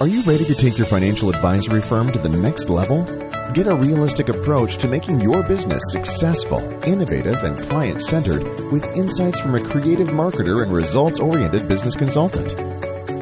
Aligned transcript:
Are 0.00 0.06
you 0.06 0.22
ready 0.22 0.44
to 0.44 0.54
take 0.54 0.78
your 0.78 0.86
financial 0.86 1.28
advisory 1.28 1.80
firm 1.80 2.12
to 2.12 2.20
the 2.20 2.28
next 2.28 2.70
level? 2.70 3.02
Get 3.52 3.66
a 3.66 3.74
realistic 3.74 4.28
approach 4.28 4.76
to 4.76 4.86
making 4.86 5.20
your 5.20 5.42
business 5.42 5.82
successful, 5.90 6.60
innovative, 6.84 7.42
and 7.42 7.58
client 7.58 8.00
centered 8.02 8.44
with 8.70 8.86
insights 8.96 9.40
from 9.40 9.56
a 9.56 9.60
creative 9.60 10.06
marketer 10.10 10.62
and 10.62 10.72
results 10.72 11.18
oriented 11.18 11.66
business 11.66 11.96
consultant. 11.96 12.54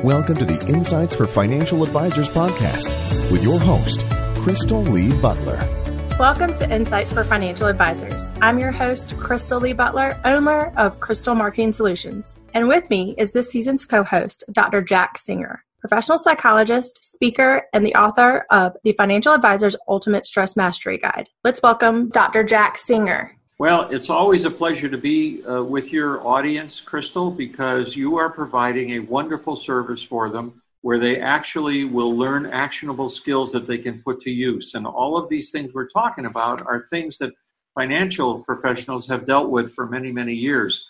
Welcome 0.05 0.37
to 0.37 0.45
the 0.45 0.67
Insights 0.67 1.15
for 1.15 1.27
Financial 1.27 1.83
Advisors 1.83 2.29
podcast 2.29 3.33
with 3.33 3.43
your 3.43 3.59
host, 3.59 4.05
Crystal 4.43 4.83
Lee 4.83 5.19
Butler. 5.23 5.67
Welcome 6.19 6.53
to 6.57 6.71
Insights 6.71 7.11
for 7.11 7.25
Financial 7.25 7.69
Advisors. 7.69 8.31
I'm 8.43 8.59
your 8.59 8.73
host, 8.73 9.17
Crystal 9.17 9.61
Lee 9.61 9.73
Butler, 9.73 10.21
owner 10.27 10.75
of 10.77 11.01
Crystal 11.01 11.35
Marketing 11.35 11.73
Solutions. 11.73 12.39
And 12.53 12.69
with 12.69 12.91
me 12.91 13.15
is 13.17 13.33
this 13.33 13.49
season's 13.49 13.87
co 13.87 14.05
host, 14.05 14.45
Dr. 14.53 14.83
Jack 14.83 15.17
Singer 15.17 15.63
professional 15.89 16.19
psychologist, 16.19 16.99
speaker, 17.05 17.63
and 17.73 17.87
the 17.87 17.95
author 17.95 18.45
of 18.51 18.77
the 18.83 18.93
Financial 18.95 19.33
Advisor's 19.33 19.77
Ultimate 19.87 20.27
Stress 20.27 20.57
Mastery 20.57 20.99
Guide. 20.99 21.29
Let's 21.45 21.63
welcome 21.63 22.09
Dr. 22.09 22.43
Jack 22.43 22.77
Singer. 22.77 23.37
Well, 23.61 23.89
it's 23.91 24.11
always 24.11 24.45
a 24.45 24.51
pleasure 24.51 24.89
to 24.89 24.99
be 24.99 25.45
uh, 25.47 25.63
with 25.63 25.93
your 25.93 26.27
audience, 26.27 26.81
Crystal, 26.81 27.31
because 27.31 27.95
you 27.95 28.17
are 28.17 28.29
providing 28.29 28.95
a 28.95 28.99
wonderful 28.99 29.55
service 29.57 30.03
for 30.03 30.29
them 30.29 30.61
where 30.83 30.99
they 30.99 31.21
actually 31.21 31.85
will 31.85 32.17
learn 32.17 32.47
actionable 32.47 33.09
skills 33.09 33.53
that 33.53 33.69
they 33.69 33.79
can 33.79 34.03
put 34.03 34.21
to 34.23 34.31
use. 34.31 34.75
And 34.75 34.89
all 34.89 35.17
of 35.17 35.29
these 35.29 35.53
things 35.53 35.73
we're 35.73 35.89
talking 35.89 36.27
about 36.27 36.67
are 36.67 36.83
things 36.91 37.17
that 37.19 37.33
financial 37.77 38.41
professionals 38.41 39.07
have 39.07 39.25
dealt 39.25 39.51
with 39.51 39.73
for 39.73 39.87
many, 39.87 40.11
many 40.11 40.35
years. 40.35 40.85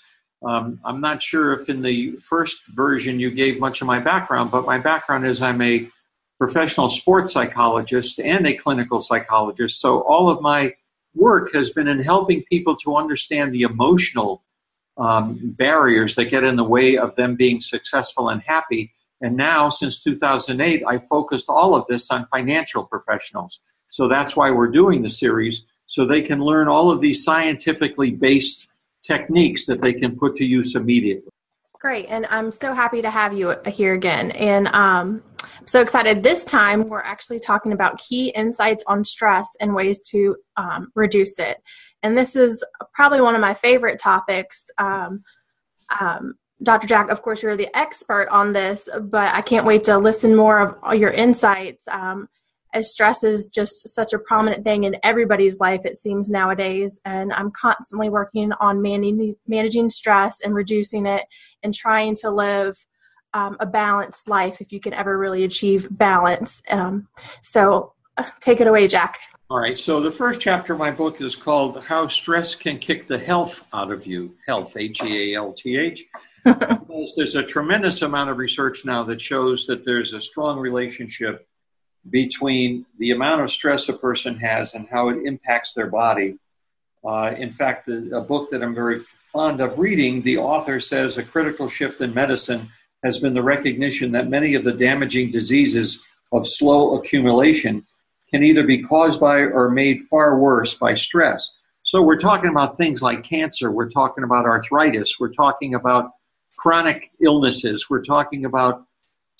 Um, 0.44 0.80
I'm 0.84 1.00
not 1.00 1.22
sure 1.22 1.52
if 1.54 1.68
in 1.68 1.82
the 1.82 2.12
first 2.16 2.66
version 2.68 3.18
you 3.18 3.30
gave 3.30 3.58
much 3.58 3.80
of 3.80 3.86
my 3.86 3.98
background, 3.98 4.50
but 4.50 4.66
my 4.66 4.78
background 4.78 5.26
is 5.26 5.42
I'm 5.42 5.62
a 5.62 5.88
professional 6.38 6.88
sports 6.88 7.32
psychologist 7.32 8.20
and 8.20 8.46
a 8.46 8.54
clinical 8.54 9.00
psychologist. 9.00 9.80
So 9.80 10.00
all 10.02 10.28
of 10.28 10.42
my 10.42 10.74
work 11.14 11.54
has 11.54 11.70
been 11.70 11.88
in 11.88 12.02
helping 12.02 12.42
people 12.44 12.76
to 12.76 12.96
understand 12.96 13.52
the 13.52 13.62
emotional 13.62 14.44
um, 14.98 15.38
barriers 15.42 16.14
that 16.14 16.26
get 16.26 16.44
in 16.44 16.56
the 16.56 16.64
way 16.64 16.96
of 16.96 17.16
them 17.16 17.36
being 17.36 17.60
successful 17.60 18.28
and 18.28 18.42
happy. 18.42 18.92
And 19.20 19.36
now, 19.36 19.70
since 19.70 20.02
2008, 20.02 20.82
I 20.86 20.98
focused 20.98 21.46
all 21.48 21.74
of 21.74 21.86
this 21.88 22.10
on 22.10 22.26
financial 22.26 22.84
professionals. 22.84 23.60
So 23.88 24.08
that's 24.08 24.36
why 24.36 24.50
we're 24.50 24.70
doing 24.70 25.02
the 25.02 25.10
series, 25.10 25.64
so 25.86 26.04
they 26.04 26.20
can 26.20 26.40
learn 26.40 26.68
all 26.68 26.90
of 26.90 27.00
these 27.00 27.24
scientifically 27.24 28.10
based 28.10 28.68
techniques 29.06 29.66
that 29.66 29.80
they 29.80 29.92
can 29.92 30.16
put 30.16 30.36
to 30.36 30.44
use 30.44 30.74
immediately. 30.74 31.30
Great, 31.80 32.06
and 32.08 32.26
I'm 32.30 32.50
so 32.50 32.74
happy 32.74 33.02
to 33.02 33.10
have 33.10 33.32
you 33.32 33.54
here 33.66 33.94
again. 33.94 34.30
And 34.32 34.68
um, 34.68 35.22
so 35.66 35.80
excited. 35.80 36.22
This 36.22 36.44
time, 36.44 36.88
we're 36.88 37.00
actually 37.00 37.38
talking 37.38 37.72
about 37.72 37.98
key 37.98 38.28
insights 38.30 38.82
on 38.86 39.04
stress 39.04 39.48
and 39.60 39.74
ways 39.74 40.00
to 40.10 40.36
um, 40.56 40.90
reduce 40.94 41.38
it. 41.38 41.58
And 42.02 42.16
this 42.16 42.36
is 42.36 42.64
probably 42.92 43.20
one 43.20 43.34
of 43.34 43.40
my 43.40 43.54
favorite 43.54 43.98
topics. 43.98 44.70
Um, 44.78 45.22
um 46.00 46.34
Dr. 46.62 46.86
Jack, 46.86 47.10
of 47.10 47.20
course, 47.20 47.42
you're 47.42 47.56
the 47.56 47.76
expert 47.76 48.28
on 48.30 48.54
this, 48.54 48.88
but 48.98 49.34
I 49.34 49.42
can't 49.42 49.66
wait 49.66 49.84
to 49.84 49.98
listen 49.98 50.34
more 50.34 50.78
of 50.82 50.98
your 50.98 51.10
insights. 51.10 51.86
Um, 51.86 52.28
as 52.76 52.90
stress 52.90 53.24
is 53.24 53.46
just 53.46 53.88
such 53.88 54.12
a 54.12 54.18
prominent 54.18 54.62
thing 54.62 54.84
in 54.84 54.96
everybody's 55.02 55.58
life, 55.60 55.80
it 55.86 55.96
seems 55.96 56.28
nowadays. 56.28 57.00
And 57.06 57.32
I'm 57.32 57.50
constantly 57.50 58.10
working 58.10 58.52
on 58.60 58.82
managing, 58.82 59.34
managing 59.48 59.88
stress 59.88 60.42
and 60.42 60.54
reducing 60.54 61.06
it 61.06 61.22
and 61.62 61.72
trying 61.72 62.16
to 62.16 62.30
live 62.30 62.76
um, 63.32 63.56
a 63.60 63.66
balanced 63.66 64.28
life 64.28 64.60
if 64.60 64.72
you 64.72 64.80
can 64.80 64.92
ever 64.92 65.16
really 65.16 65.42
achieve 65.44 65.88
balance. 65.90 66.62
Um, 66.70 67.08
so 67.40 67.94
uh, 68.18 68.28
take 68.40 68.60
it 68.60 68.66
away, 68.66 68.88
Jack. 68.88 69.20
All 69.48 69.58
right. 69.58 69.78
So 69.78 70.02
the 70.02 70.10
first 70.10 70.42
chapter 70.42 70.74
of 70.74 70.78
my 70.78 70.90
book 70.90 71.22
is 71.22 71.34
called 71.34 71.82
How 71.82 72.06
Stress 72.08 72.54
Can 72.54 72.78
Kick 72.78 73.08
the 73.08 73.18
Health 73.18 73.64
Out 73.72 73.90
of 73.90 74.06
You. 74.06 74.34
Health, 74.46 74.76
H 74.76 75.02
E 75.02 75.32
A 75.32 75.38
L 75.38 75.54
T 75.54 75.78
H. 75.78 76.04
there's 76.44 77.36
a 77.36 77.42
tremendous 77.42 78.02
amount 78.02 78.28
of 78.28 78.36
research 78.36 78.84
now 78.84 79.02
that 79.04 79.20
shows 79.20 79.66
that 79.66 79.86
there's 79.86 80.12
a 80.12 80.20
strong 80.20 80.58
relationship 80.58 81.48
between 82.10 82.86
the 82.98 83.10
amount 83.10 83.40
of 83.42 83.50
stress 83.50 83.88
a 83.88 83.92
person 83.92 84.36
has 84.38 84.74
and 84.74 84.88
how 84.88 85.08
it 85.08 85.18
impacts 85.24 85.72
their 85.72 85.88
body. 85.88 86.38
Uh, 87.04 87.34
in 87.36 87.52
fact, 87.52 87.86
the, 87.86 88.16
a 88.16 88.20
book 88.20 88.50
that 88.50 88.62
I'm 88.62 88.74
very 88.74 88.98
fond 88.98 89.60
of 89.60 89.78
reading, 89.78 90.22
the 90.22 90.38
author 90.38 90.80
says 90.80 91.18
a 91.18 91.22
critical 91.22 91.68
shift 91.68 92.00
in 92.00 92.12
medicine 92.14 92.68
has 93.04 93.18
been 93.18 93.34
the 93.34 93.42
recognition 93.42 94.12
that 94.12 94.28
many 94.28 94.54
of 94.54 94.64
the 94.64 94.72
damaging 94.72 95.30
diseases 95.30 96.02
of 96.32 96.46
slow 96.46 96.98
accumulation 96.98 97.86
can 98.30 98.42
either 98.42 98.64
be 98.64 98.82
caused 98.82 99.20
by 99.20 99.38
or 99.38 99.70
made 99.70 100.00
far 100.10 100.38
worse 100.38 100.74
by 100.74 100.94
stress. 100.94 101.58
So 101.84 102.02
we're 102.02 102.18
talking 102.18 102.50
about 102.50 102.76
things 102.76 103.00
like 103.02 103.22
cancer, 103.22 103.70
we're 103.70 103.90
talking 103.90 104.24
about 104.24 104.44
arthritis, 104.44 105.20
we're 105.20 105.32
talking 105.32 105.76
about 105.76 106.10
chronic 106.56 107.12
illnesses, 107.20 107.86
we're 107.88 108.04
talking 108.04 108.44
about 108.44 108.85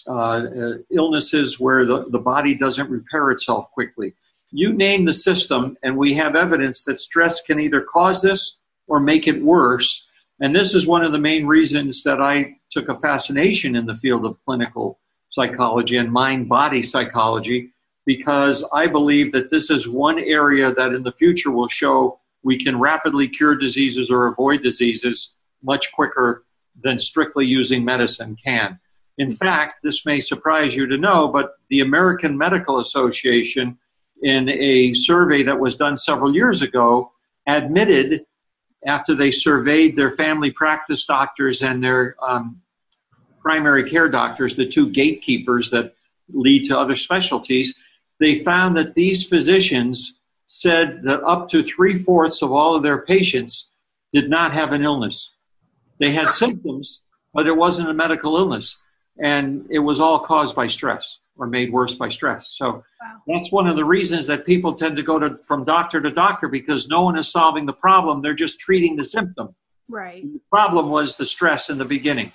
uh, 0.09 0.13
uh, 0.13 0.73
illnesses 0.91 1.59
where 1.59 1.85
the, 1.85 2.07
the 2.11 2.19
body 2.19 2.55
doesn't 2.55 2.91
repair 2.91 3.31
itself 3.31 3.71
quickly. 3.73 4.15
You 4.51 4.73
name 4.73 5.05
the 5.05 5.15
system, 5.15 5.77
and 5.83 5.97
we 5.97 6.15
have 6.15 6.37
evidence 6.37 6.85
that 6.85 7.01
stress 7.01 7.43
can 7.43 7.59
either 7.59 7.81
cause 7.81 8.23
this 8.23 8.59
or 8.87 9.01
make 9.01 9.27
it 9.27 9.43
worse. 9.43 10.07
And 10.41 10.55
this 10.55 10.75
is 10.75 10.87
one 10.87 11.05
of 11.05 11.13
the 11.13 11.19
main 11.19 11.47
reasons 11.47 12.03
that 12.05 12.21
I 12.21 12.57
took 12.71 12.89
a 12.89 12.99
fascination 12.99 13.75
in 13.75 13.87
the 13.87 13.95
field 13.95 14.25
of 14.25 14.39
clinical 14.45 15.01
psychology 15.31 15.97
and 15.97 16.13
mind 16.13 16.49
body 16.49 16.83
psychology, 16.83 17.73
because 18.05 18.65
I 18.73 18.87
believe 18.87 19.33
that 19.33 19.51
this 19.51 19.71
is 19.71 19.89
one 19.89 20.19
area 20.19 20.73
that 20.73 20.93
in 20.93 21.03
the 21.03 21.13
future 21.13 21.51
will 21.51 21.69
show 21.69 22.21
we 22.45 22.57
can 22.57 22.79
rapidly 22.79 23.29
cure 23.29 23.57
diseases 23.57 24.11
or 24.11 24.29
avoid 24.29 24.63
diseases 24.63 25.35
much 25.63 25.91
quicker 25.93 26.45
than 26.85 26.99
strictly 26.99 27.45
using 27.45 27.85
medicine 27.85 28.37
can. 28.43 28.79
In 29.19 29.31
fact, 29.31 29.83
this 29.83 30.05
may 30.05 30.21
surprise 30.21 30.77
you 30.77 30.87
to 30.87 30.99
know, 30.99 31.29
but 31.29 31.55
the 31.71 31.81
American 31.81 32.37
Medical 32.37 32.81
Association, 32.81 33.79
in 34.23 34.49
a 34.49 34.93
survey 34.93 35.43
that 35.43 35.59
was 35.59 35.77
done 35.77 35.97
several 35.97 36.35
years 36.35 36.61
ago, 36.63 37.13
admitted 37.47 38.27
after 38.87 39.15
they 39.15 39.31
surveyed 39.31 39.97
their 39.97 40.13
family 40.13 40.51
practice 40.51 41.07
doctors 41.07 41.63
and 41.63 41.83
their 41.83 42.17
um, 42.23 42.61
primary 43.41 43.89
care 43.89 44.09
doctors, 44.09 44.55
the 44.55 44.67
two 44.67 44.91
gatekeepers 44.91 45.71
that 45.71 45.95
lead 46.33 46.65
to 46.65 46.79
other 46.79 46.97
specialties, 46.97 47.75
they 48.21 48.35
found 48.35 48.77
that 48.77 48.95
these 48.95 49.27
physicians 49.27 50.21
said 50.47 51.03
that 51.05 51.23
up 51.25 51.49
to 51.49 51.63
three 51.63 51.97
fourths 51.97 52.43
of 52.43 52.53
all 52.53 52.77
of 52.77 52.83
their 52.83 53.03
patients 53.03 53.71
did 54.13 54.29
not 54.29 54.53
have 54.53 54.73
an 54.73 54.83
illness. 54.83 55.31
They 55.99 56.13
had 56.13 56.31
symptoms, 56.31 57.03
but 57.33 57.47
it 57.47 57.57
wasn't 57.57 57.89
a 57.89 57.95
medical 57.95 58.37
illness 58.37 58.79
and 59.23 59.67
it 59.71 59.79
was 59.79 60.01
all 60.01 60.21
caused 60.21 60.55
by 60.55 60.67
stress 60.67 61.19
or 61.39 61.47
made 61.47 61.73
worse 61.73 61.95
by 61.95 62.09
stress. 62.09 62.55
So 62.57 62.67
wow. 62.67 62.83
that's 63.27 63.53
one 63.53 63.67
of 63.67 63.77
the 63.77 63.85
reasons 63.85 64.27
that 64.27 64.47
people 64.47 64.75
tend 64.75 64.97
to 64.97 65.03
go 65.03 65.19
to 65.19 65.39
from 65.45 65.65
doctor 65.65 66.01
to 66.01 66.11
doctor 66.11 66.49
because 66.49 66.89
no 66.89 67.03
one 67.03 67.19
is 67.19 67.31
solving 67.31 67.67
the 67.67 67.73
problem; 67.73 68.23
they're 68.23 68.35
just 68.35 68.59
treating 68.59 68.97
the 68.97 69.05
symptom. 69.05 69.55
Right. 69.89 70.23
The 70.23 70.41
problem 70.51 70.91
was 70.91 71.17
the 71.17 71.27
stress 71.27 71.71
in 71.71 71.79
the 71.79 71.85
beginning. 71.85 72.33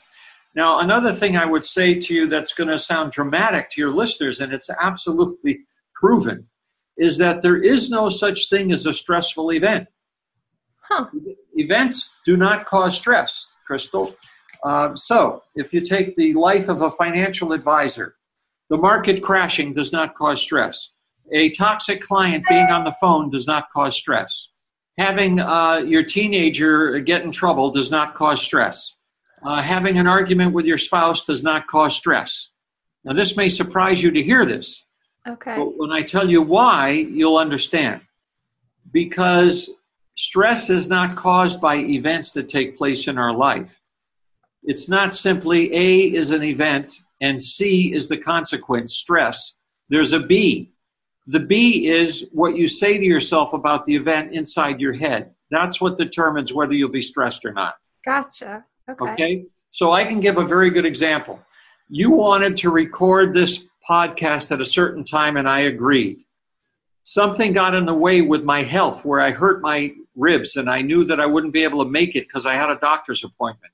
Now, 0.55 0.79
another 0.79 1.13
thing 1.13 1.37
I 1.37 1.45
would 1.45 1.65
say 1.65 1.95
to 1.95 2.13
you 2.13 2.27
that's 2.27 2.53
going 2.53 2.69
to 2.69 2.79
sound 2.79 3.11
dramatic 3.11 3.69
to 3.71 3.81
your 3.81 3.91
listeners, 3.91 4.41
and 4.41 4.53
it's 4.53 4.69
absolutely 4.81 5.59
proven, 5.95 6.47
is 6.97 7.17
that 7.17 7.41
there 7.41 7.61
is 7.61 7.89
no 7.89 8.09
such 8.09 8.49
thing 8.49 8.71
as 8.71 8.85
a 8.85 8.93
stressful 8.93 9.51
event. 9.53 9.87
Huh. 10.81 11.05
Events 11.55 12.15
do 12.25 12.35
not 12.35 12.65
cause 12.65 12.97
stress, 12.97 13.51
Crystal. 13.65 14.13
Uh, 14.63 14.95
so, 14.95 15.41
if 15.55 15.73
you 15.73 15.81
take 15.81 16.15
the 16.15 16.33
life 16.33 16.69
of 16.69 16.81
a 16.81 16.91
financial 16.91 17.51
advisor, 17.51 18.15
the 18.69 18.77
market 18.77 19.21
crashing 19.21 19.73
does 19.73 19.91
not 19.91 20.15
cause 20.15 20.41
stress. 20.41 20.93
A 21.33 21.49
toxic 21.51 22.01
client 22.01 22.45
being 22.47 22.67
on 22.67 22.83
the 22.83 22.93
phone 23.01 23.29
does 23.29 23.47
not 23.47 23.65
cause 23.73 23.95
stress. 23.95 24.49
Having 24.97 25.39
uh, 25.39 25.81
your 25.85 26.03
teenager 26.03 26.99
get 26.99 27.23
in 27.23 27.31
trouble 27.31 27.71
does 27.71 27.89
not 27.89 28.15
cause 28.15 28.41
stress. 28.41 28.95
Uh, 29.43 29.61
having 29.61 29.97
an 29.97 30.07
argument 30.07 30.53
with 30.53 30.65
your 30.65 30.77
spouse 30.77 31.25
does 31.25 31.43
not 31.43 31.67
cause 31.67 31.95
stress. 31.95 32.49
Now, 33.03 33.13
this 33.13 33.35
may 33.35 33.49
surprise 33.49 34.03
you 34.03 34.11
to 34.11 34.21
hear 34.21 34.45
this. 34.45 34.85
Okay. 35.27 35.55
But 35.57 35.77
when 35.77 35.91
I 35.91 36.03
tell 36.03 36.29
you 36.29 36.41
why, 36.41 36.89
you'll 36.89 37.37
understand. 37.37 38.01
Because 38.91 39.71
stress 40.15 40.69
is 40.69 40.87
not 40.87 41.15
caused 41.15 41.59
by 41.59 41.77
events 41.77 42.31
that 42.33 42.47
take 42.47 42.77
place 42.77 43.07
in 43.07 43.17
our 43.17 43.33
life. 43.33 43.80
It's 44.63 44.87
not 44.87 45.15
simply 45.15 45.73
A 45.73 46.13
is 46.13 46.31
an 46.31 46.43
event 46.43 46.93
and 47.21 47.41
C 47.41 47.93
is 47.93 48.07
the 48.07 48.17
consequence, 48.17 48.95
stress. 48.95 49.55
There's 49.89 50.13
a 50.13 50.19
B. 50.19 50.71
The 51.27 51.39
B 51.39 51.87
is 51.87 52.25
what 52.31 52.55
you 52.55 52.67
say 52.67 52.97
to 52.97 53.03
yourself 53.03 53.53
about 53.53 53.85
the 53.85 53.95
event 53.95 54.33
inside 54.33 54.79
your 54.79 54.93
head. 54.93 55.33
That's 55.49 55.81
what 55.81 55.97
determines 55.97 56.53
whether 56.53 56.73
you'll 56.73 56.89
be 56.89 57.01
stressed 57.01 57.45
or 57.45 57.53
not. 57.53 57.75
Gotcha. 58.05 58.65
Okay. 58.89 59.11
Okay. 59.11 59.45
So 59.69 59.91
I 59.91 60.03
can 60.03 60.19
give 60.19 60.37
a 60.37 60.45
very 60.45 60.69
good 60.69 60.85
example. 60.85 61.39
You 61.89 62.11
wanted 62.11 62.57
to 62.57 62.69
record 62.69 63.33
this 63.33 63.65
podcast 63.87 64.51
at 64.51 64.61
a 64.61 64.65
certain 64.65 65.03
time 65.03 65.37
and 65.37 65.47
I 65.47 65.61
agreed. 65.61 66.19
Something 67.03 67.53
got 67.53 67.73
in 67.73 67.85
the 67.85 67.93
way 67.93 68.21
with 68.21 68.43
my 68.43 68.63
health 68.63 69.03
where 69.05 69.21
I 69.21 69.31
hurt 69.31 69.61
my 69.61 69.93
ribs 70.15 70.55
and 70.55 70.69
I 70.69 70.81
knew 70.81 71.03
that 71.05 71.19
I 71.19 71.25
wouldn't 71.25 71.53
be 71.53 71.63
able 71.63 71.83
to 71.83 71.89
make 71.89 72.15
it 72.15 72.27
because 72.27 72.45
I 72.45 72.53
had 72.53 72.69
a 72.69 72.75
doctor's 72.75 73.23
appointment. 73.23 73.73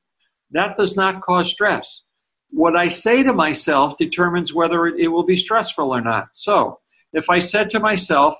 That 0.51 0.77
does 0.77 0.95
not 0.95 1.21
cause 1.21 1.51
stress. 1.51 2.03
What 2.49 2.75
I 2.75 2.87
say 2.87 3.23
to 3.23 3.33
myself 3.33 3.97
determines 3.97 4.53
whether 4.53 4.87
it, 4.87 4.99
it 4.99 5.07
will 5.09 5.25
be 5.25 5.35
stressful 5.35 5.93
or 5.93 6.01
not. 6.01 6.29
So, 6.33 6.79
if 7.13 7.29
I 7.29 7.39
said 7.39 7.69
to 7.71 7.79
myself, 7.79 8.35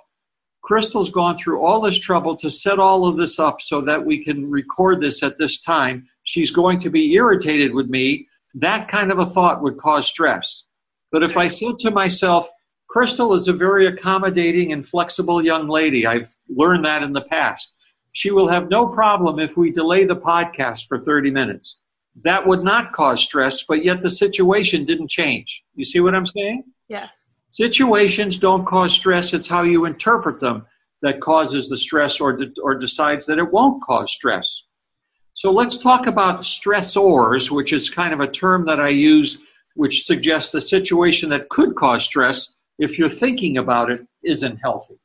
Crystal's 0.63 1.09
gone 1.09 1.38
through 1.38 1.62
all 1.62 1.81
this 1.81 1.98
trouble 1.98 2.36
to 2.38 2.50
set 2.50 2.80
all 2.80 3.07
of 3.07 3.18
this 3.18 3.39
up 3.39 3.62
so 3.62 3.81
that 3.81 4.06
we 4.06 4.24
can 4.24 4.50
record 4.50 5.01
this 5.01 5.24
at 5.24 5.38
this 5.38 5.62
time. 5.62 6.07
She's 6.24 6.51
going 6.51 6.80
to 6.80 6.89
be 6.89 7.13
irritated 7.13 7.74
with 7.74 7.88
me. 7.88 8.27
That 8.53 8.88
kind 8.88 9.12
of 9.12 9.19
a 9.19 9.25
thought 9.25 9.62
would 9.62 9.77
cause 9.77 10.07
stress. 10.07 10.65
But 11.12 11.24
if 11.24 11.38
I 11.38 11.48
said 11.48 11.80
to 11.80 11.92
myself, 11.92 12.50
Crystal 12.89 13.33
is 13.33 13.48
a 13.48 13.53
very 13.53 13.88
accommodating 13.88 14.74
and 14.74 14.86
flexible 14.86 15.44
young 15.44 15.68
lady, 15.68 16.06
I've 16.06 16.36
learned 16.50 16.86
that 16.86 17.03
in 17.03 17.13
the 17.13 17.21
past. 17.21 17.75
She 18.12 18.31
will 18.31 18.48
have 18.48 18.69
no 18.69 18.88
problem 18.88 19.39
if 19.39 19.56
we 19.56 19.71
delay 19.71 20.06
the 20.06 20.15
podcast 20.15 20.88
for 20.88 21.00
30 21.00 21.31
minutes. 21.31 21.80
That 22.23 22.45
would 22.45 22.63
not 22.63 22.93
cause 22.93 23.21
stress, 23.21 23.63
but 23.63 23.85
yet 23.85 24.01
the 24.01 24.09
situation 24.09 24.85
didn't 24.85 25.09
change. 25.09 25.63
You 25.75 25.85
see 25.85 25.99
what 25.99 26.15
I'm 26.15 26.25
saying? 26.25 26.63
Yes. 26.87 27.31
Situations 27.51 28.37
don't 28.37 28.65
cause 28.65 28.93
stress, 28.93 29.33
it's 29.33 29.47
how 29.47 29.63
you 29.63 29.85
interpret 29.85 30.39
them 30.39 30.65
that 31.01 31.21
causes 31.21 31.69
the 31.69 31.77
stress 31.77 32.19
or, 32.19 32.33
de- 32.33 32.51
or 32.61 32.75
decides 32.75 33.25
that 33.27 33.37
it 33.37 33.51
won't 33.51 33.83
cause 33.83 34.11
stress. 34.11 34.63
So 35.33 35.51
let's 35.51 35.77
talk 35.77 36.07
about 36.07 36.41
stressors, 36.41 37.51
which 37.51 37.71
is 37.71 37.89
kind 37.89 38.13
of 38.13 38.19
a 38.19 38.27
term 38.27 38.65
that 38.65 38.79
I 38.79 38.89
use 38.89 39.39
which 39.77 40.05
suggests 40.05 40.51
the 40.51 40.59
situation 40.59 41.29
that 41.29 41.49
could 41.49 41.75
cause 41.75 42.03
stress 42.03 42.49
if 42.79 42.97
you're 42.97 43.09
thinking 43.09 43.57
about 43.57 43.91
it 43.91 44.05
isn't 44.23 44.57
healthy. 44.57 44.95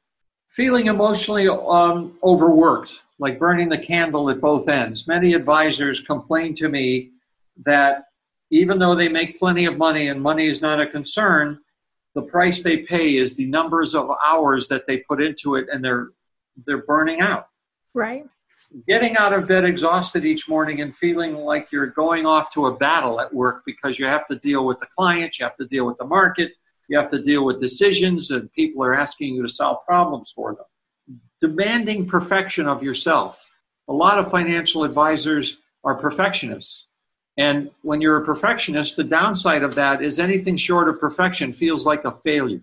Feeling 0.54 0.86
emotionally 0.86 1.48
um, 1.48 2.18
overworked, 2.22 2.92
like 3.18 3.38
burning 3.38 3.68
the 3.68 3.78
candle 3.78 4.28
at 4.30 4.40
both 4.40 4.68
ends. 4.68 5.08
Many 5.08 5.32
advisors 5.32 6.00
complain 6.00 6.54
to 6.56 6.68
me 6.68 7.10
that 7.64 8.04
even 8.50 8.78
though 8.78 8.94
they 8.94 9.08
make 9.08 9.38
plenty 9.38 9.64
of 9.64 9.78
money 9.78 10.08
and 10.08 10.20
money 10.20 10.46
is 10.46 10.60
not 10.60 10.78
a 10.78 10.86
concern, 10.86 11.58
the 12.14 12.22
price 12.22 12.62
they 12.62 12.78
pay 12.78 13.16
is 13.16 13.34
the 13.34 13.46
numbers 13.46 13.94
of 13.94 14.10
hours 14.24 14.68
that 14.68 14.86
they 14.86 14.98
put 14.98 15.22
into 15.22 15.54
it 15.56 15.66
and 15.72 15.84
they're 15.84 16.10
they're 16.66 16.84
burning 16.84 17.20
out 17.20 17.46
right 17.94 18.26
getting 18.86 19.16
out 19.16 19.32
of 19.32 19.48
bed 19.48 19.64
exhausted 19.64 20.24
each 20.24 20.48
morning 20.48 20.80
and 20.82 20.94
feeling 20.94 21.34
like 21.34 21.72
you're 21.72 21.86
going 21.86 22.26
off 22.26 22.52
to 22.52 22.66
a 22.66 22.76
battle 22.76 23.20
at 23.20 23.32
work 23.32 23.62
because 23.64 23.98
you 23.98 24.06
have 24.06 24.26
to 24.26 24.36
deal 24.36 24.66
with 24.66 24.78
the 24.80 24.86
client 24.96 25.38
you 25.38 25.44
have 25.44 25.56
to 25.56 25.66
deal 25.66 25.86
with 25.86 25.96
the 25.98 26.04
market 26.04 26.52
you 26.92 26.98
have 26.98 27.10
to 27.10 27.22
deal 27.22 27.44
with 27.44 27.60
decisions 27.60 28.30
and 28.30 28.52
people 28.52 28.84
are 28.84 28.94
asking 28.94 29.34
you 29.34 29.42
to 29.42 29.48
solve 29.48 29.78
problems 29.86 30.32
for 30.34 30.54
them 30.54 31.20
demanding 31.40 32.06
perfection 32.06 32.68
of 32.68 32.82
yourself 32.82 33.48
a 33.88 33.92
lot 33.92 34.18
of 34.18 34.30
financial 34.30 34.84
advisors 34.84 35.58
are 35.84 35.96
perfectionists 35.96 36.86
and 37.38 37.70
when 37.80 38.00
you're 38.00 38.18
a 38.18 38.24
perfectionist, 38.24 38.96
the 38.96 39.04
downside 39.04 39.62
of 39.62 39.74
that 39.76 40.02
is 40.02 40.18
anything 40.18 40.56
short 40.56 40.88
of 40.88 41.00
perfection 41.00 41.52
feels 41.52 41.86
like 41.86 42.04
a 42.04 42.12
failure. 42.24 42.60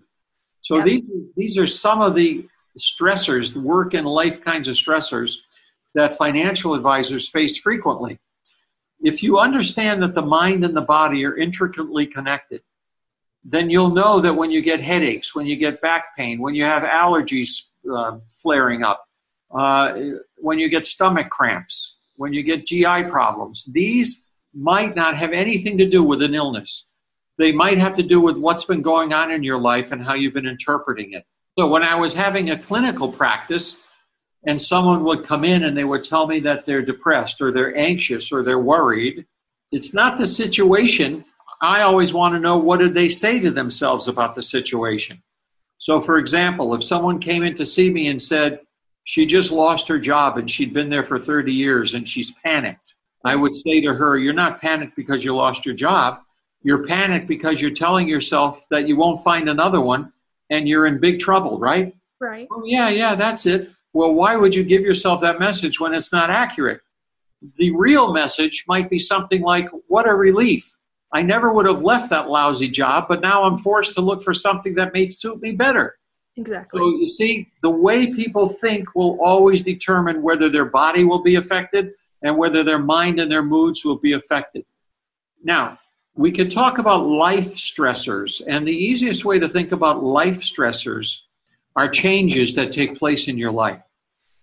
So 0.62 0.76
yep. 0.76 0.84
these, 0.84 1.02
these 1.36 1.58
are 1.58 1.66
some 1.66 2.00
of 2.00 2.14
the 2.14 2.46
stressors, 2.78 3.54
work 3.56 3.94
and 3.94 4.06
life 4.06 4.44
kinds 4.44 4.68
of 4.68 4.76
stressors 4.76 5.38
that 5.94 6.16
financial 6.16 6.74
advisors 6.74 7.28
face 7.28 7.56
frequently. 7.58 8.20
If 9.02 9.22
you 9.22 9.38
understand 9.38 10.02
that 10.02 10.14
the 10.14 10.22
mind 10.22 10.64
and 10.64 10.76
the 10.76 10.82
body 10.82 11.24
are 11.26 11.36
intricately 11.36 12.06
connected, 12.06 12.62
then 13.44 13.70
you'll 13.70 13.94
know 13.94 14.20
that 14.20 14.34
when 14.34 14.50
you 14.50 14.60
get 14.60 14.80
headaches, 14.80 15.34
when 15.34 15.46
you 15.46 15.56
get 15.56 15.80
back 15.80 16.16
pain, 16.16 16.40
when 16.40 16.54
you 16.54 16.64
have 16.64 16.82
allergies 16.82 17.68
uh, 17.90 18.18
flaring 18.30 18.82
up, 18.82 19.04
uh, 19.50 19.94
when 20.36 20.58
you 20.58 20.68
get 20.68 20.84
stomach 20.84 21.30
cramps, 21.30 21.96
when 22.16 22.32
you 22.32 22.42
get 22.42 22.66
GI 22.66 23.04
problems, 23.04 23.64
these 23.72 24.24
might 24.54 24.94
not 24.94 25.16
have 25.16 25.32
anything 25.32 25.78
to 25.78 25.88
do 25.88 26.02
with 26.02 26.22
an 26.22 26.34
illness. 26.34 26.86
They 27.38 27.52
might 27.52 27.78
have 27.78 27.96
to 27.96 28.02
do 28.02 28.20
with 28.20 28.36
what's 28.36 28.64
been 28.64 28.82
going 28.82 29.12
on 29.12 29.30
in 29.30 29.42
your 29.42 29.58
life 29.58 29.92
and 29.92 30.04
how 30.04 30.14
you've 30.14 30.34
been 30.34 30.46
interpreting 30.46 31.14
it. 31.14 31.24
So 31.58 31.66
when 31.68 31.82
I 31.82 31.94
was 31.94 32.12
having 32.12 32.50
a 32.50 32.58
clinical 32.58 33.10
practice 33.10 33.78
and 34.44 34.60
someone 34.60 35.04
would 35.04 35.26
come 35.26 35.44
in 35.44 35.64
and 35.64 35.76
they 35.76 35.84
would 35.84 36.04
tell 36.04 36.26
me 36.26 36.40
that 36.40 36.66
they're 36.66 36.82
depressed 36.82 37.40
or 37.40 37.52
they're 37.52 37.76
anxious 37.76 38.30
or 38.30 38.42
they're 38.42 38.58
worried, 38.58 39.26
it's 39.72 39.94
not 39.94 40.18
the 40.18 40.26
situation. 40.26 41.24
I 41.60 41.82
always 41.82 42.12
want 42.12 42.34
to 42.34 42.40
know 42.40 42.56
what 42.56 42.80
did 42.80 42.94
they 42.94 43.08
say 43.08 43.38
to 43.40 43.50
themselves 43.50 44.08
about 44.08 44.34
the 44.34 44.42
situation. 44.42 45.22
So 45.78 46.00
for 46.00 46.18
example, 46.18 46.74
if 46.74 46.84
someone 46.84 47.18
came 47.18 47.42
in 47.42 47.54
to 47.54 47.66
see 47.66 47.90
me 47.90 48.08
and 48.08 48.20
said 48.20 48.60
she 49.04 49.26
just 49.26 49.50
lost 49.50 49.88
her 49.88 49.98
job 49.98 50.38
and 50.38 50.50
she'd 50.50 50.74
been 50.74 50.90
there 50.90 51.04
for 51.04 51.18
30 51.18 51.52
years 51.52 51.94
and 51.94 52.08
she's 52.08 52.32
panicked 52.44 52.94
I 53.24 53.36
would 53.36 53.54
say 53.54 53.80
to 53.82 53.94
her, 53.94 54.18
You're 54.18 54.32
not 54.32 54.60
panicked 54.60 54.96
because 54.96 55.24
you 55.24 55.34
lost 55.34 55.66
your 55.66 55.74
job. 55.74 56.20
You're 56.62 56.86
panicked 56.86 57.26
because 57.26 57.60
you're 57.60 57.70
telling 57.70 58.08
yourself 58.08 58.64
that 58.70 58.86
you 58.86 58.96
won't 58.96 59.24
find 59.24 59.48
another 59.48 59.80
one 59.80 60.12
and 60.50 60.68
you're 60.68 60.86
in 60.86 61.00
big 61.00 61.18
trouble, 61.20 61.58
right? 61.58 61.94
Right. 62.20 62.48
Oh, 62.50 62.62
yeah, 62.64 62.90
yeah, 62.90 63.14
that's 63.14 63.46
it. 63.46 63.70
Well, 63.92 64.12
why 64.12 64.36
would 64.36 64.54
you 64.54 64.62
give 64.62 64.82
yourself 64.82 65.20
that 65.22 65.40
message 65.40 65.80
when 65.80 65.94
it's 65.94 66.12
not 66.12 66.30
accurate? 66.30 66.80
The 67.56 67.74
real 67.74 68.12
message 68.12 68.64
might 68.68 68.90
be 68.90 68.98
something 68.98 69.42
like, 69.42 69.68
What 69.88 70.08
a 70.08 70.14
relief. 70.14 70.74
I 71.12 71.22
never 71.22 71.52
would 71.52 71.66
have 71.66 71.82
left 71.82 72.10
that 72.10 72.28
lousy 72.28 72.68
job, 72.68 73.06
but 73.08 73.20
now 73.20 73.42
I'm 73.44 73.58
forced 73.58 73.94
to 73.94 74.00
look 74.00 74.22
for 74.22 74.34
something 74.34 74.74
that 74.76 74.92
may 74.92 75.08
suit 75.08 75.40
me 75.40 75.52
better. 75.52 75.96
Exactly. 76.36 76.78
So 76.78 76.86
you 76.86 77.08
see, 77.08 77.48
the 77.62 77.70
way 77.70 78.12
people 78.14 78.48
think 78.48 78.94
will 78.94 79.18
always 79.20 79.62
determine 79.62 80.22
whether 80.22 80.48
their 80.48 80.66
body 80.66 81.04
will 81.04 81.22
be 81.22 81.34
affected 81.34 81.90
and 82.22 82.36
whether 82.36 82.62
their 82.62 82.78
mind 82.78 83.18
and 83.18 83.30
their 83.30 83.42
moods 83.42 83.84
will 83.84 83.98
be 83.98 84.12
affected. 84.12 84.64
Now, 85.42 85.78
we 86.14 86.30
can 86.30 86.48
talk 86.48 86.78
about 86.78 87.06
life 87.06 87.54
stressors, 87.54 88.42
and 88.46 88.66
the 88.66 88.72
easiest 88.72 89.24
way 89.24 89.38
to 89.38 89.48
think 89.48 89.72
about 89.72 90.04
life 90.04 90.40
stressors 90.40 91.20
are 91.76 91.88
changes 91.88 92.54
that 92.54 92.70
take 92.70 92.98
place 92.98 93.28
in 93.28 93.38
your 93.38 93.52
life. 93.52 93.80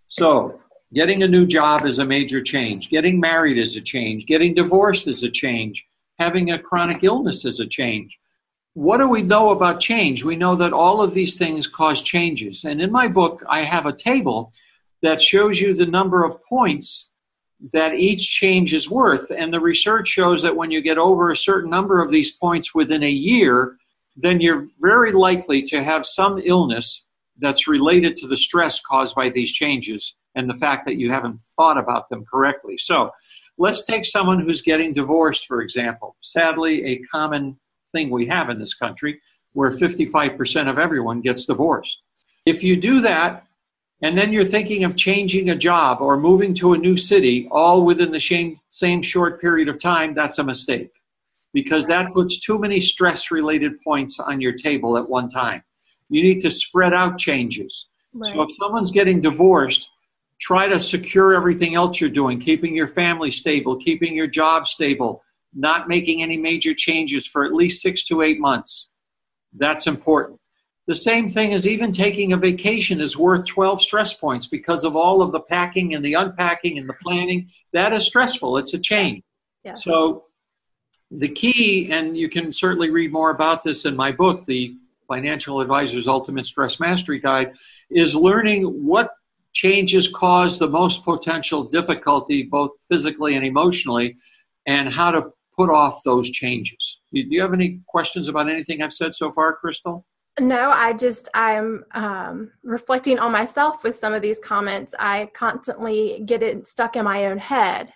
So, 0.08 0.60
getting 0.94 1.24
a 1.24 1.28
new 1.28 1.46
job 1.46 1.86
is 1.86 2.00
a 2.00 2.06
major 2.06 2.42
change, 2.42 2.90
getting 2.90 3.19
married 3.19 3.58
is 3.58 3.75
a 3.75 3.81
change, 3.81 4.25
getting 4.25 4.54
divorced 4.54 5.08
is 5.08 5.24
a 5.24 5.30
change, 5.30 5.86
having 6.19 6.52
a 6.52 6.60
chronic 6.60 7.04
illness 7.04 7.46
is 7.46 7.60
a 7.60 7.66
change. 7.66 8.19
What 8.74 8.98
do 8.98 9.08
we 9.08 9.22
know 9.22 9.50
about 9.52 9.80
change? 9.80 10.24
We 10.24 10.36
know 10.36 10.56
that 10.56 10.74
all 10.74 11.02
of 11.02 11.14
these 11.14 11.36
things 11.36 11.68
cause 11.68 12.02
changes. 12.02 12.64
And 12.64 12.81
in 12.81 12.92
my 12.92 13.07
book, 13.07 13.44
I 13.50 13.64
have 13.64 13.86
a 13.86 13.95
table 13.95 14.52
that 15.02 15.21
shows 15.21 15.59
you 15.59 15.74
the 15.74 15.86
number 15.86 16.24
of 16.24 16.44
points 16.44 17.09
that 17.74 17.95
each 17.95 18.30
change 18.30 18.74
is 18.74 18.90
worth. 18.90 19.31
And 19.31 19.52
the 19.52 19.59
research 19.59 20.07
shows 20.07 20.44
that 20.44 20.56
when 20.56 20.69
you 20.69 20.81
get 20.81 20.97
over 20.97 21.31
a 21.31 21.38
certain 21.38 21.71
number 21.71 22.02
of 22.02 22.12
these 22.12 22.31
points 22.31 22.76
within 22.76 23.04
a 23.04 23.09
year, 23.09 23.78
then 24.16 24.42
you're 24.42 24.68
very 24.80 25.12
likely 25.12 25.64
to 25.64 25.83
have 25.83 26.06
some 26.06 26.40
illness 26.44 27.04
that's 27.40 27.68
related 27.68 28.16
to 28.18 28.28
the 28.28 28.38
stress 28.38 28.80
caused 28.81 29.16
by 29.16 29.30
these 29.30 29.52
changes 29.52 30.16
and 30.36 30.50
the 30.50 30.56
fact 30.56 30.86
that 30.86 30.97
you 30.97 31.12
haven't 31.12 31.40
thought 31.56 31.78
about 31.78 32.09
them 32.09 32.26
correctly. 32.26 32.78
So 32.78 33.12
let's 33.57 33.85
take 33.85 34.06
someone 34.06 34.40
who's 34.40 34.61
getting 34.61 34.94
divorced, 34.94 35.47
for 35.47 35.61
example. 35.61 36.16
Sadly, 36.21 36.85
a 36.85 36.99
common 37.11 37.57
thing 37.92 38.09
we 38.09 38.28
have 38.28 38.49
in 38.49 38.59
this 38.59 38.73
country 38.73 39.19
where 39.54 39.71
55% 39.71 40.69
of 40.69 40.78
everyone 40.78 41.21
gets 41.21 41.45
divorced. 41.45 42.02
If 42.45 42.64
you 42.64 42.76
do 42.76 43.02
that, 43.02 43.45
and 44.02 44.16
then 44.16 44.31
you're 44.31 44.45
thinking 44.45 44.83
of 44.83 44.95
changing 44.95 45.49
a 45.49 45.56
job 45.56 46.02
or 46.02 46.18
moving 46.18 46.54
to 46.56 46.73
a 46.73 46.78
new 46.78 46.97
city 46.97 47.47
all 47.52 47.83
within 47.83 48.11
the 48.11 48.19
same, 48.19 48.59
same 48.69 49.02
short 49.02 49.42
period 49.42 49.68
of 49.68 49.80
time, 49.80 50.14
that's 50.14 50.37
a 50.37 50.44
mistake 50.44 50.92
because 51.54 51.87
that 51.87 52.14
puts 52.14 52.40
too 52.40 52.59
many 52.59 52.80
stress 52.80 53.31
related 53.31 53.81
points 53.81 54.19
on 54.19 54.40
your 54.40 54.54
table 54.54 54.97
at 54.97 55.09
one 55.09 55.30
time. 55.30 55.64
You 56.09 56.21
need 56.21 56.40
to 56.42 56.52
spread 56.52 56.94
out 56.94 57.18
changes. 57.18 57.90
Right. 58.14 58.31
So 58.31 58.44
if 58.44 58.49
someone's 58.59 58.92
getting 58.92 59.21
divorced, 59.21 59.90
try 60.40 60.68
to 60.68 60.80
secure 60.80 61.34
everything 61.34 61.76
else 61.76 62.00
you're 62.00 62.10
doing, 62.10 62.40
keeping 62.40 62.76
your 62.76 62.88
family 62.88 63.32
stable, 63.32 63.76
keeping 63.76 64.16
your 64.16 64.28
job 64.28 64.68
stable, 64.68 65.24
not 65.54 65.88
making 65.88 66.22
any 66.22 66.38
major 66.38 66.74
changes 66.74 67.26
for 67.26 67.46
at 67.46 67.54
least 67.54 67.82
six 67.82 68.06
to 68.06 68.22
eight 68.22 68.40
months. 68.40 68.90
That's 69.54 69.88
important. 69.88 70.40
The 70.88 70.96
same 70.96 71.30
thing 71.30 71.54
as 71.54 71.68
even 71.68 71.92
taking 71.92 72.32
a 72.32 72.38
vacation 72.38 73.02
is 73.02 73.18
worth 73.18 73.46
12 73.46 73.82
stress 73.82 74.14
points 74.14 74.48
because 74.48 74.86
of 74.86 74.96
all 74.96 75.22
of 75.22 75.34
the 75.34 75.42
packing 75.42 75.94
and 75.94 76.04
the 76.04 76.14
unpacking 76.14 76.78
and 76.78 76.88
the 76.88 76.96
planning. 77.02 77.50
That 77.74 77.92
is 77.92 78.06
stressful. 78.06 78.58
It's 78.58 78.74
a 78.74 78.80
chain. 78.80 79.22
Yeah. 79.66 79.74
So 79.74 80.26
the 81.12 81.28
key, 81.28 81.90
and 81.92 82.18
you 82.18 82.30
can 82.30 82.54
certainly 82.54 82.90
read 82.90 83.12
more 83.12 83.32
about 83.32 83.66
this 83.66 83.86
in 83.86 83.98
my 83.98 84.14
book, 84.14 84.46
The 84.46 84.78
Financial 85.10 85.60
Advisor's 85.60 86.08
Ultimate 86.08 86.46
Stress 86.46 86.80
Mastery 86.80 87.20
Guide, 87.20 87.54
is 87.90 88.16
learning 88.16 88.64
what 88.64 89.12
changes 89.57 90.07
cause 90.07 90.59
the 90.59 90.69
most 90.69 91.04
potential 91.04 91.64
difficulty, 91.64 92.44
both 92.44 92.71
physically 92.90 93.35
and 93.35 93.44
emotionally, 93.44 94.16
and 94.68 94.87
how 94.87 95.09
to 95.09 95.31
put 95.57 95.71
off 95.71 96.04
those 96.04 96.30
changes. 96.30 96.99
Do 97.11 97.21
you 97.21 97.42
have 97.42 97.56
any 97.56 97.80
questions 97.87 98.28
about 98.28 98.49
anything 98.49 98.83
I've 98.83 98.94
said 98.94 99.16
so 99.16 99.31
far, 99.31 99.56
Crystal? 99.56 100.06
No, 100.40 100.69
I 100.69 100.94
just 100.94 101.30
I'm 101.33 101.83
um, 101.95 102.52
reflecting 102.64 103.18
on 103.18 103.31
myself 103.31 103.83
with 103.83 103.95
some 103.97 104.14
of 104.14 104.21
these 104.21 104.37
comments. 104.37 104.94
I 104.99 105.31
constantly 105.33 106.21
get 106.28 106.44
it 106.44 106.68
stuck 106.68 106.95
in 106.95 107.06
my 107.06 107.26
own 107.26 107.40
head, 107.40 107.92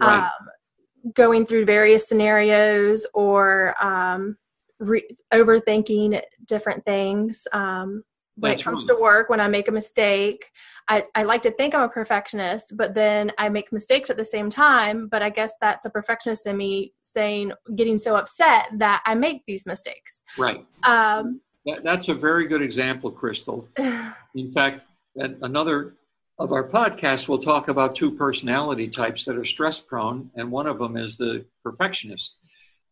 right. 0.00 0.20
um, 0.22 1.12
going 1.12 1.44
through 1.44 1.66
various 1.66 2.08
scenarios 2.08 3.06
or 3.12 3.74
um, 3.84 4.38
re- 4.80 5.14
overthinking 5.34 6.22
different 6.46 6.82
things. 6.86 7.46
Um, 7.52 8.02
when 8.36 8.52
That's 8.52 8.60
it 8.60 8.64
comes 8.64 8.82
right. 8.82 8.94
to 8.96 9.02
work, 9.02 9.28
when 9.30 9.40
I 9.40 9.48
make 9.48 9.68
a 9.68 9.72
mistake, 9.72 10.50
I, 10.88 11.04
I 11.14 11.24
like 11.24 11.42
to 11.42 11.50
think 11.50 11.74
I'm 11.74 11.82
a 11.82 11.88
perfectionist, 11.88 12.76
but 12.76 12.94
then 12.94 13.32
I 13.38 13.48
make 13.48 13.72
mistakes 13.72 14.10
at 14.10 14.16
the 14.16 14.24
same 14.24 14.50
time. 14.50 15.08
But 15.08 15.22
I 15.22 15.30
guess 15.30 15.52
that's 15.60 15.84
a 15.86 15.90
perfectionist 15.90 16.46
in 16.46 16.56
me 16.56 16.92
saying, 17.02 17.52
getting 17.74 17.98
so 17.98 18.14
upset 18.14 18.68
that 18.76 19.02
I 19.06 19.14
make 19.14 19.42
these 19.46 19.66
mistakes. 19.66 20.22
Right. 20.36 20.64
Um, 20.84 21.40
that, 21.64 21.82
that's 21.82 22.08
a 22.08 22.14
very 22.14 22.46
good 22.46 22.62
example, 22.62 23.10
Crystal. 23.10 23.66
In 23.78 24.52
fact, 24.52 24.82
another 25.16 25.94
of 26.38 26.52
our 26.52 26.68
podcasts 26.68 27.28
will 27.28 27.40
talk 27.40 27.68
about 27.68 27.94
two 27.94 28.10
personality 28.10 28.88
types 28.88 29.24
that 29.24 29.36
are 29.36 29.44
stress 29.44 29.80
prone, 29.80 30.30
and 30.36 30.50
one 30.50 30.66
of 30.66 30.78
them 30.78 30.96
is 30.96 31.16
the 31.16 31.44
perfectionist. 31.64 32.36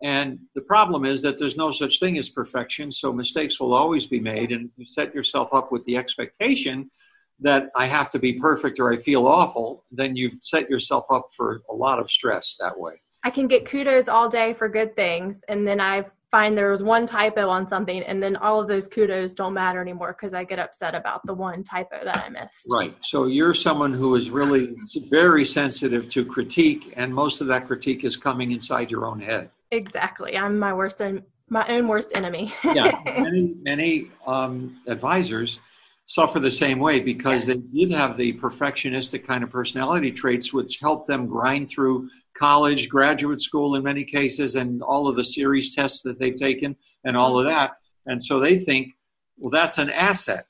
And 0.02 0.38
the 0.54 0.60
problem 0.60 1.04
is 1.04 1.22
that 1.22 1.38
there's 1.38 1.56
no 1.56 1.70
such 1.70 2.00
thing 2.00 2.18
as 2.18 2.28
perfection, 2.28 2.92
so 2.92 3.12
mistakes 3.12 3.60
will 3.60 3.72
always 3.72 4.06
be 4.06 4.20
made, 4.20 4.52
and 4.52 4.70
you 4.76 4.84
set 4.86 5.14
yourself 5.14 5.54
up 5.54 5.72
with 5.72 5.84
the 5.86 5.96
expectation 5.96 6.90
that 7.40 7.70
I 7.76 7.86
have 7.86 8.10
to 8.12 8.18
be 8.18 8.34
perfect 8.34 8.78
or 8.78 8.92
I 8.92 8.96
feel 8.98 9.26
awful, 9.26 9.84
then 9.90 10.14
you've 10.14 10.38
set 10.40 10.70
yourself 10.70 11.06
up 11.10 11.26
for 11.36 11.62
a 11.70 11.74
lot 11.74 11.98
of 11.98 12.10
stress 12.10 12.56
that 12.60 12.78
way. 12.78 12.94
I 13.24 13.30
can 13.30 13.48
get 13.48 13.66
kudos 13.66 14.08
all 14.08 14.28
day 14.28 14.52
for 14.52 14.68
good 14.68 14.94
things, 14.94 15.40
and 15.48 15.66
then 15.66 15.80
I 15.80 16.04
find 16.30 16.58
there 16.58 16.70
was 16.70 16.82
one 16.82 17.06
typo 17.06 17.48
on 17.48 17.68
something, 17.68 18.02
and 18.02 18.22
then 18.22 18.36
all 18.36 18.60
of 18.60 18.68
those 18.68 18.88
kudos 18.88 19.34
don't 19.34 19.54
matter 19.54 19.80
anymore 19.80 20.16
because 20.18 20.34
I 20.34 20.44
get 20.44 20.58
upset 20.58 20.94
about 20.94 21.24
the 21.24 21.32
one 21.32 21.62
typo 21.62 22.04
that 22.04 22.24
I 22.24 22.28
missed. 22.28 22.66
Right. 22.68 22.94
So 23.02 23.26
you're 23.26 23.54
someone 23.54 23.92
who 23.92 24.14
is 24.16 24.30
really 24.30 24.74
very 25.08 25.44
sensitive 25.44 26.10
to 26.10 26.24
critique, 26.24 26.92
and 26.96 27.14
most 27.14 27.40
of 27.40 27.46
that 27.46 27.66
critique 27.66 28.04
is 28.04 28.16
coming 28.16 28.52
inside 28.52 28.90
your 28.90 29.06
own 29.06 29.20
head. 29.20 29.48
Exactly. 29.74 30.36
I'm 30.36 30.58
my 30.58 30.72
worst, 30.72 31.02
my 31.48 31.66
own 31.68 31.88
worst 31.88 32.12
enemy. 32.14 32.52
yeah. 32.64 32.98
Many, 33.18 33.54
many 33.62 34.10
um, 34.26 34.80
advisors 34.86 35.58
suffer 36.06 36.38
the 36.38 36.50
same 36.50 36.78
way 36.78 37.00
because 37.00 37.46
they 37.46 37.56
did 37.56 37.90
have 37.90 38.16
the 38.16 38.34
perfectionistic 38.34 39.26
kind 39.26 39.42
of 39.42 39.50
personality 39.50 40.12
traits 40.12 40.52
which 40.52 40.78
help 40.78 41.06
them 41.06 41.26
grind 41.26 41.70
through 41.70 42.08
college, 42.36 42.88
graduate 42.88 43.40
school 43.40 43.74
in 43.74 43.82
many 43.82 44.04
cases, 44.04 44.56
and 44.56 44.82
all 44.82 45.08
of 45.08 45.16
the 45.16 45.24
series 45.24 45.74
tests 45.74 46.02
that 46.02 46.18
they've 46.18 46.36
taken 46.36 46.76
and 47.04 47.16
all 47.16 47.38
of 47.38 47.46
that. 47.46 47.72
And 48.06 48.22
so 48.22 48.38
they 48.38 48.58
think, 48.58 48.92
well, 49.38 49.50
that's 49.50 49.78
an 49.78 49.90
asset. 49.90 50.46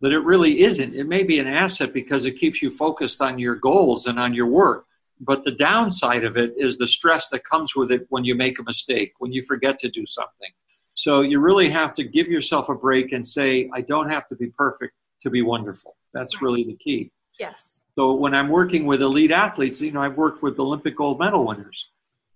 But 0.00 0.12
it 0.12 0.20
really 0.20 0.60
isn't. 0.62 0.94
It 0.94 1.06
may 1.06 1.22
be 1.22 1.38
an 1.38 1.46
asset 1.46 1.92
because 1.94 2.24
it 2.24 2.32
keeps 2.32 2.60
you 2.60 2.70
focused 2.70 3.22
on 3.22 3.38
your 3.38 3.54
goals 3.54 4.06
and 4.06 4.18
on 4.18 4.34
your 4.34 4.46
work. 4.46 4.86
But 5.20 5.44
the 5.44 5.52
downside 5.52 6.24
of 6.24 6.36
it 6.36 6.52
is 6.56 6.76
the 6.76 6.86
stress 6.86 7.28
that 7.30 7.44
comes 7.44 7.74
with 7.74 7.90
it 7.90 8.06
when 8.10 8.24
you 8.24 8.34
make 8.34 8.58
a 8.58 8.62
mistake, 8.62 9.14
when 9.18 9.32
you 9.32 9.42
forget 9.42 9.78
to 9.80 9.90
do 9.90 10.04
something. 10.06 10.50
So 10.94 11.22
you 11.22 11.40
really 11.40 11.68
have 11.70 11.94
to 11.94 12.04
give 12.04 12.28
yourself 12.28 12.68
a 12.68 12.74
break 12.74 13.12
and 13.12 13.26
say, 13.26 13.70
I 13.74 13.82
don't 13.82 14.08
have 14.08 14.28
to 14.28 14.36
be 14.36 14.48
perfect 14.48 14.94
to 15.22 15.30
be 15.30 15.42
wonderful. 15.42 15.96
That's 16.12 16.42
really 16.42 16.64
the 16.64 16.76
key. 16.76 17.10
Yes. 17.38 17.76
So 17.94 18.14
when 18.14 18.34
I'm 18.34 18.48
working 18.48 18.84
with 18.86 19.02
elite 19.02 19.30
athletes, 19.30 19.80
you 19.80 19.92
know, 19.92 20.02
I've 20.02 20.16
worked 20.16 20.42
with 20.42 20.58
Olympic 20.58 20.96
gold 20.96 21.18
medal 21.18 21.46
winners. 21.46 21.88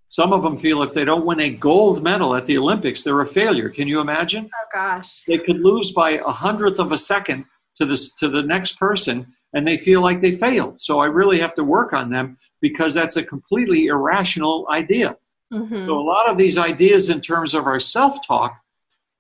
Some 0.09 0.33
of 0.33 0.43
them 0.43 0.59
feel 0.59 0.83
if 0.83 0.93
they 0.93 1.05
don't 1.05 1.25
win 1.25 1.41
a 1.41 1.51
gold 1.51 2.03
medal 2.03 2.35
at 2.35 2.47
the 2.47 2.59
Olympics, 2.59 3.03
they're 3.03 3.21
a 3.21 3.27
failure. 3.27 3.69
Can 3.69 3.87
you 3.87 4.01
imagine? 4.01 4.51
Oh 4.53 4.67
gosh. 4.73 5.23
They 5.27 5.39
could 5.39 5.61
lose 5.61 5.93
by 5.93 6.13
a 6.13 6.31
hundredth 6.31 6.81
of 6.81 6.93
a 6.93 6.99
second 6.99 7.45
to 7.77 7.87
this 7.87 8.13
to 8.15 8.29
the 8.29 8.43
next 8.43 8.79
person 8.79 9.33
and 9.53 9.67
they 9.67 9.77
feel 9.77 10.01
like 10.01 10.21
they 10.21 10.33
failed. 10.33 10.81
So 10.81 11.01
I 11.01 11.07
really 11.07 11.41
have 11.41 11.55
to 11.55 11.65
work 11.65 11.93
on 11.93 12.11
them 12.11 12.39
because 12.61 12.95
that's 12.95 13.17
a 13.17 13.23
completely 13.23 13.87
irrational 13.87 14.67
idea. 14.71 15.17
Mm-hmm. 15.53 15.87
So 15.87 15.99
a 15.99 16.01
lot 16.01 16.29
of 16.31 16.39
these 16.39 16.59
ideas 16.59 17.11
in 17.11 17.21
terms 17.21 17.55
of 17.55 17.67
our 17.67 17.81
self-talk 17.81 18.57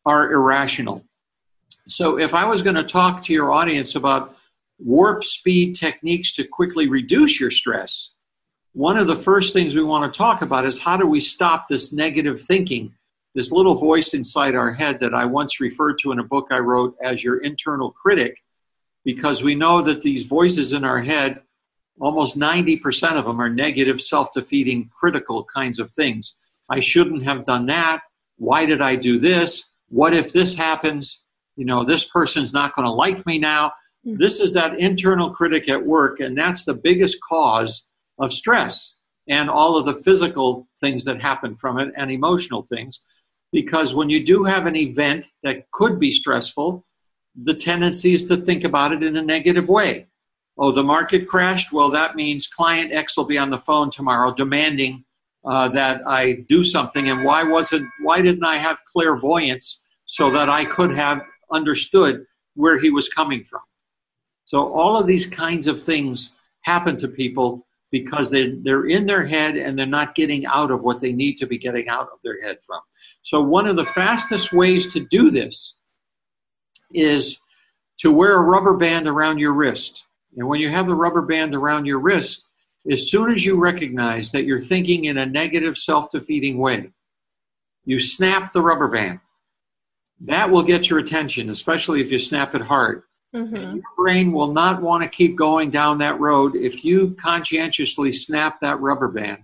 are 0.06 0.32
irrational. 0.32 1.04
So 1.88 2.18
if 2.18 2.34
I 2.34 2.44
was 2.44 2.62
going 2.62 2.76
to 2.76 2.84
talk 2.84 3.22
to 3.22 3.32
your 3.32 3.52
audience 3.52 3.96
about 3.96 4.36
warp 4.78 5.24
speed 5.24 5.74
techniques 5.74 6.32
to 6.34 6.44
quickly 6.44 6.88
reduce 6.88 7.40
your 7.40 7.50
stress, 7.50 8.10
one 8.72 8.96
of 8.96 9.08
the 9.08 9.16
first 9.16 9.52
things 9.52 9.74
we 9.74 9.82
want 9.82 10.10
to 10.12 10.16
talk 10.16 10.42
about 10.42 10.64
is 10.64 10.78
how 10.78 10.96
do 10.96 11.06
we 11.06 11.18
stop 11.18 11.66
this 11.66 11.92
negative 11.92 12.42
thinking, 12.42 12.94
this 13.34 13.50
little 13.50 13.74
voice 13.74 14.14
inside 14.14 14.54
our 14.54 14.72
head 14.72 15.00
that 15.00 15.14
I 15.14 15.24
once 15.24 15.60
referred 15.60 15.98
to 15.98 16.12
in 16.12 16.20
a 16.20 16.24
book 16.24 16.48
I 16.52 16.58
wrote 16.58 16.96
as 17.02 17.24
your 17.24 17.38
internal 17.38 17.90
critic, 17.90 18.36
because 19.04 19.42
we 19.42 19.54
know 19.54 19.82
that 19.82 20.02
these 20.02 20.24
voices 20.24 20.72
in 20.72 20.84
our 20.84 21.00
head, 21.00 21.40
almost 22.00 22.38
90% 22.38 23.18
of 23.18 23.24
them 23.24 23.40
are 23.40 23.50
negative, 23.50 24.00
self 24.00 24.32
defeating, 24.32 24.90
critical 24.98 25.44
kinds 25.44 25.78
of 25.78 25.90
things. 25.92 26.34
I 26.70 26.80
shouldn't 26.80 27.24
have 27.24 27.46
done 27.46 27.66
that. 27.66 28.02
Why 28.36 28.64
did 28.64 28.80
I 28.80 28.96
do 28.96 29.18
this? 29.18 29.68
What 29.88 30.14
if 30.14 30.32
this 30.32 30.54
happens? 30.54 31.24
You 31.56 31.64
know, 31.64 31.84
this 31.84 32.04
person's 32.04 32.52
not 32.52 32.74
going 32.74 32.86
to 32.86 32.92
like 32.92 33.26
me 33.26 33.38
now. 33.38 33.72
Mm-hmm. 34.06 34.16
This 34.18 34.40
is 34.40 34.52
that 34.54 34.78
internal 34.78 35.30
critic 35.30 35.68
at 35.68 35.84
work, 35.84 36.20
and 36.20 36.36
that's 36.36 36.64
the 36.64 36.74
biggest 36.74 37.18
cause 37.20 37.84
of 38.18 38.32
stress 38.32 38.94
and 39.28 39.50
all 39.50 39.76
of 39.76 39.84
the 39.84 40.02
physical 40.02 40.68
things 40.80 41.04
that 41.04 41.20
happen 41.20 41.54
from 41.54 41.78
it 41.78 41.92
and 41.96 42.10
emotional 42.10 42.62
things. 42.62 43.00
Because 43.52 43.94
when 43.94 44.08
you 44.08 44.24
do 44.24 44.44
have 44.44 44.66
an 44.66 44.76
event 44.76 45.26
that 45.42 45.70
could 45.72 45.98
be 45.98 46.10
stressful, 46.10 46.84
the 47.34 47.54
tendency 47.54 48.14
is 48.14 48.26
to 48.26 48.36
think 48.36 48.64
about 48.64 48.92
it 48.92 49.02
in 49.02 49.16
a 49.16 49.22
negative 49.22 49.68
way. 49.68 50.06
Oh, 50.58 50.72
the 50.72 50.82
market 50.82 51.28
crashed? 51.28 51.72
Well, 51.72 51.90
that 51.90 52.16
means 52.16 52.46
client 52.46 52.92
X 52.92 53.16
will 53.16 53.24
be 53.24 53.38
on 53.38 53.50
the 53.50 53.58
phone 53.58 53.90
tomorrow 53.90 54.34
demanding 54.34 55.04
uh, 55.44 55.68
that 55.68 56.02
I 56.06 56.44
do 56.48 56.62
something. 56.62 57.08
And 57.08 57.24
why 57.24 57.42
wasn't? 57.42 57.88
Why 58.02 58.20
didn't 58.20 58.44
I 58.44 58.56
have 58.56 58.78
clairvoyance 58.92 59.82
so 60.04 60.30
that 60.32 60.48
I 60.48 60.64
could 60.64 60.94
have 60.94 61.22
understood 61.50 62.24
where 62.54 62.78
he 62.78 62.90
was 62.90 63.08
coming 63.08 63.44
from? 63.44 63.62
So 64.44 64.72
all 64.72 64.98
of 64.98 65.06
these 65.06 65.26
kinds 65.26 65.66
of 65.66 65.80
things 65.80 66.32
happen 66.62 66.96
to 66.98 67.08
people 67.08 67.66
because 67.90 68.30
they, 68.30 68.50
they're 68.62 68.86
in 68.86 69.06
their 69.06 69.24
head 69.24 69.56
and 69.56 69.78
they're 69.78 69.86
not 69.86 70.14
getting 70.14 70.46
out 70.46 70.70
of 70.70 70.82
what 70.82 71.00
they 71.00 71.12
need 71.12 71.36
to 71.36 71.46
be 71.46 71.58
getting 71.58 71.88
out 71.88 72.08
of 72.12 72.18
their 72.22 72.40
head 72.42 72.58
from. 72.66 72.80
So 73.22 73.40
one 73.40 73.66
of 73.66 73.76
the 73.76 73.86
fastest 73.86 74.52
ways 74.52 74.92
to 74.92 75.00
do 75.00 75.30
this 75.30 75.76
is 76.92 77.40
to 77.98 78.10
wear 78.10 78.34
a 78.34 78.42
rubber 78.42 78.76
band 78.76 79.06
around 79.06 79.38
your 79.38 79.52
wrist. 79.52 80.06
And 80.36 80.48
when 80.48 80.60
you 80.60 80.70
have 80.70 80.86
the 80.86 80.94
rubber 80.94 81.22
band 81.22 81.54
around 81.54 81.86
your 81.86 81.98
wrist, 81.98 82.46
as 82.90 83.10
soon 83.10 83.32
as 83.32 83.44
you 83.44 83.56
recognize 83.56 84.30
that 84.30 84.44
you're 84.44 84.64
thinking 84.64 85.04
in 85.04 85.18
a 85.18 85.26
negative, 85.26 85.76
self 85.76 86.10
defeating 86.10 86.58
way, 86.58 86.90
you 87.84 87.98
snap 87.98 88.52
the 88.52 88.62
rubber 88.62 88.88
band. 88.88 89.20
That 90.20 90.50
will 90.50 90.62
get 90.62 90.88
your 90.88 90.98
attention, 90.98 91.50
especially 91.50 92.00
if 92.00 92.10
you 92.10 92.18
snap 92.18 92.54
it 92.54 92.62
hard. 92.62 93.02
Mm-hmm. 93.34 93.76
Your 93.76 93.82
brain 93.96 94.32
will 94.32 94.52
not 94.52 94.82
want 94.82 95.02
to 95.02 95.08
keep 95.08 95.36
going 95.36 95.70
down 95.70 95.98
that 95.98 96.18
road 96.18 96.56
if 96.56 96.84
you 96.84 97.16
conscientiously 97.20 98.12
snap 98.12 98.60
that 98.60 98.80
rubber 98.80 99.08
band 99.08 99.38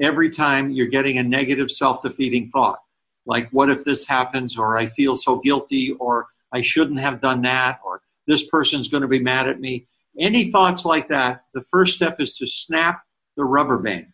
every 0.00 0.30
time 0.30 0.70
you're 0.70 0.86
getting 0.86 1.18
a 1.18 1.22
negative 1.22 1.70
self 1.70 2.02
defeating 2.02 2.48
thought. 2.48 2.78
Like, 3.26 3.50
what 3.50 3.70
if 3.70 3.84
this 3.84 4.06
happens? 4.06 4.58
Or 4.58 4.76
I 4.78 4.86
feel 4.86 5.16
so 5.16 5.36
guilty, 5.36 5.92
or 5.98 6.26
I 6.52 6.60
shouldn't 6.60 7.00
have 7.00 7.20
done 7.20 7.42
that, 7.42 7.80
or 7.84 8.02
this 8.26 8.46
person's 8.48 8.88
going 8.88 9.02
to 9.02 9.08
be 9.08 9.20
mad 9.20 9.48
at 9.48 9.60
me. 9.60 9.86
Any 10.18 10.50
thoughts 10.50 10.84
like 10.84 11.08
that, 11.08 11.44
the 11.54 11.62
first 11.62 11.96
step 11.96 12.20
is 12.20 12.36
to 12.36 12.46
snap 12.46 13.02
the 13.36 13.44
rubber 13.44 13.78
band. 13.78 14.08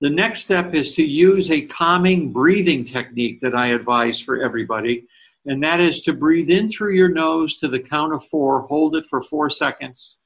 The 0.00 0.10
next 0.10 0.42
step 0.42 0.74
is 0.74 0.94
to 0.94 1.04
use 1.04 1.50
a 1.50 1.66
calming 1.66 2.32
breathing 2.32 2.84
technique 2.84 3.40
that 3.42 3.54
I 3.54 3.68
advise 3.68 4.18
for 4.18 4.42
everybody 4.42 5.06
and 5.46 5.62
that 5.62 5.80
is 5.80 6.02
to 6.02 6.12
breathe 6.12 6.50
in 6.50 6.70
through 6.70 6.94
your 6.94 7.08
nose 7.08 7.56
to 7.58 7.68
the 7.68 7.80
count 7.80 8.12
of 8.12 8.24
four, 8.24 8.62
hold 8.62 8.94
it 8.94 9.06
for 9.06 9.22
four 9.22 9.48
seconds. 9.48 10.18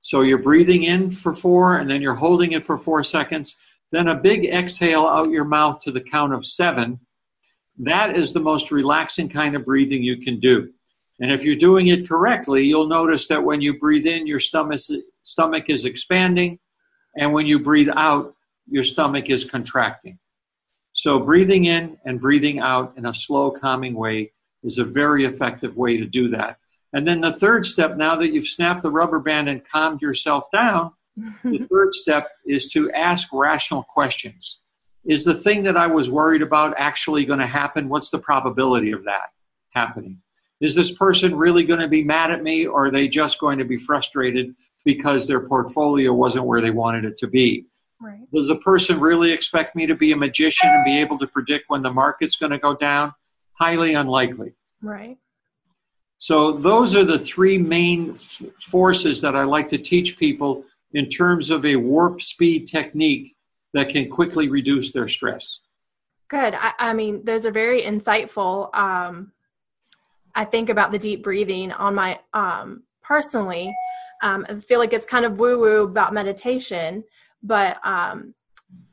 So 0.00 0.22
you're 0.22 0.38
breathing 0.38 0.84
in 0.84 1.10
for 1.10 1.34
four, 1.34 1.78
and 1.78 1.88
then 1.88 2.02
you're 2.02 2.14
holding 2.14 2.52
it 2.52 2.66
for 2.66 2.78
four 2.78 3.02
seconds. 3.04 3.56
Then 3.92 4.08
a 4.08 4.14
big 4.14 4.44
exhale 4.44 5.06
out 5.06 5.30
your 5.30 5.44
mouth 5.44 5.80
to 5.82 5.92
the 5.92 6.00
count 6.00 6.34
of 6.34 6.44
seven. 6.44 7.00
That 7.78 8.16
is 8.16 8.32
the 8.32 8.40
most 8.40 8.70
relaxing 8.70 9.28
kind 9.28 9.54
of 9.54 9.64
breathing 9.64 10.02
you 10.02 10.18
can 10.18 10.40
do. 10.40 10.72
And 11.20 11.30
if 11.30 11.44
you're 11.44 11.54
doing 11.54 11.88
it 11.88 12.08
correctly, 12.08 12.64
you'll 12.64 12.88
notice 12.88 13.26
that 13.28 13.42
when 13.42 13.60
you 13.60 13.78
breathe 13.78 14.06
in, 14.06 14.26
your 14.26 14.40
stomach, 14.40 14.80
stomach 15.22 15.64
is 15.68 15.84
expanding, 15.84 16.58
and 17.16 17.32
when 17.32 17.46
you 17.46 17.58
breathe 17.58 17.88
out, 17.94 18.34
your 18.68 18.84
stomach 18.84 19.30
is 19.30 19.44
contracting. 19.44 20.18
So 20.92 21.18
breathing 21.18 21.66
in 21.66 21.98
and 22.04 22.20
breathing 22.20 22.58
out 22.60 22.94
in 22.96 23.06
a 23.06 23.14
slow, 23.14 23.50
calming 23.50 23.94
way 23.94 24.32
is 24.62 24.78
a 24.78 24.84
very 24.84 25.24
effective 25.24 25.76
way 25.76 25.96
to 25.96 26.04
do 26.04 26.28
that. 26.30 26.58
And 26.92 27.06
then 27.06 27.20
the 27.20 27.32
third 27.32 27.64
step, 27.64 27.96
now 27.96 28.16
that 28.16 28.32
you've 28.32 28.46
snapped 28.46 28.82
the 28.82 28.90
rubber 28.90 29.18
band 29.18 29.48
and 29.48 29.66
calmed 29.66 30.00
yourself 30.00 30.44
down, 30.52 30.92
the 31.44 31.58
third 31.70 31.92
step 31.92 32.30
is 32.46 32.70
to 32.72 32.90
ask 32.92 33.28
rational 33.32 33.82
questions. 33.82 34.60
Is 35.06 35.24
the 35.24 35.34
thing 35.34 35.62
that 35.64 35.76
I 35.76 35.86
was 35.86 36.10
worried 36.10 36.42
about 36.42 36.74
actually 36.76 37.24
going 37.24 37.38
to 37.38 37.46
happen? 37.46 37.88
What's 37.88 38.10
the 38.10 38.18
probability 38.18 38.92
of 38.92 39.04
that 39.04 39.30
happening? 39.70 40.20
Is 40.60 40.74
this 40.74 40.92
person 40.92 41.36
really 41.36 41.64
going 41.64 41.80
to 41.80 41.88
be 41.88 42.02
mad 42.02 42.30
at 42.30 42.42
me 42.42 42.66
or 42.66 42.86
are 42.86 42.90
they 42.90 43.08
just 43.08 43.38
going 43.38 43.58
to 43.58 43.64
be 43.64 43.76
frustrated 43.76 44.54
because 44.84 45.26
their 45.26 45.46
portfolio 45.46 46.12
wasn't 46.12 46.46
where 46.46 46.60
they 46.60 46.70
wanted 46.70 47.04
it 47.04 47.16
to 47.18 47.26
be? 47.26 47.66
Right. 48.00 48.20
Does 48.32 48.50
a 48.50 48.56
person 48.56 48.98
really 48.98 49.30
expect 49.30 49.76
me 49.76 49.86
to 49.86 49.94
be 49.94 50.12
a 50.12 50.16
magician 50.16 50.68
and 50.68 50.84
be 50.84 50.98
able 50.98 51.18
to 51.18 51.26
predict 51.26 51.66
when 51.68 51.82
the 51.82 51.92
market's 51.92 52.36
going 52.36 52.52
to 52.52 52.58
go 52.58 52.74
down? 52.74 53.12
Highly 53.52 53.94
unlikely. 53.94 54.54
Right. 54.82 55.18
So, 56.18 56.52
those 56.52 56.96
are 56.96 57.04
the 57.04 57.18
three 57.18 57.58
main 57.58 58.14
f- 58.14 58.42
forces 58.62 59.20
that 59.20 59.36
I 59.36 59.44
like 59.44 59.68
to 59.70 59.78
teach 59.78 60.18
people 60.18 60.64
in 60.94 61.10
terms 61.10 61.50
of 61.50 61.64
a 61.66 61.76
warp 61.76 62.22
speed 62.22 62.68
technique 62.68 63.35
that 63.76 63.88
can 63.88 64.10
quickly 64.10 64.48
reduce 64.48 64.92
their 64.92 65.08
stress. 65.08 65.60
Good. 66.28 66.54
I, 66.54 66.72
I 66.78 66.94
mean, 66.94 67.24
those 67.24 67.46
are 67.46 67.52
very 67.52 67.82
insightful. 67.82 68.74
Um, 68.74 69.32
I 70.34 70.44
think 70.44 70.68
about 70.68 70.92
the 70.92 70.98
deep 70.98 71.22
breathing 71.22 71.72
on 71.72 71.94
my 71.94 72.18
um, 72.34 72.82
personally. 73.02 73.74
Um, 74.22 74.44
I 74.48 74.54
feel 74.56 74.78
like 74.78 74.92
it's 74.92 75.06
kind 75.06 75.24
of 75.24 75.38
woo 75.38 75.60
woo 75.60 75.84
about 75.84 76.12
meditation, 76.12 77.04
but 77.42 77.78
um, 77.84 78.34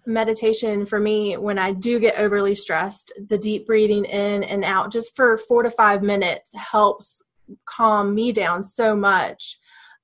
meditation 0.06 0.86
for 0.86 1.00
me, 1.00 1.38
when 1.38 1.58
I 1.58 1.72
do 1.72 2.00
get 2.00 2.18
overly 2.18 2.56
stressed, 2.56 3.12
the 3.30 3.38
deep 3.38 3.66
breathing 3.66 4.06
in 4.06 4.44
and 4.44 4.64
out 4.64 4.92
just 4.92 5.16
for 5.16 5.38
four 5.38 5.64
to 5.64 5.72
five 5.72 6.04
minutes 6.04 6.52
helps 6.54 7.22
calm 7.66 8.14
me 8.14 8.32
down 8.32 8.64
so 8.64 8.96
much. 8.96 9.58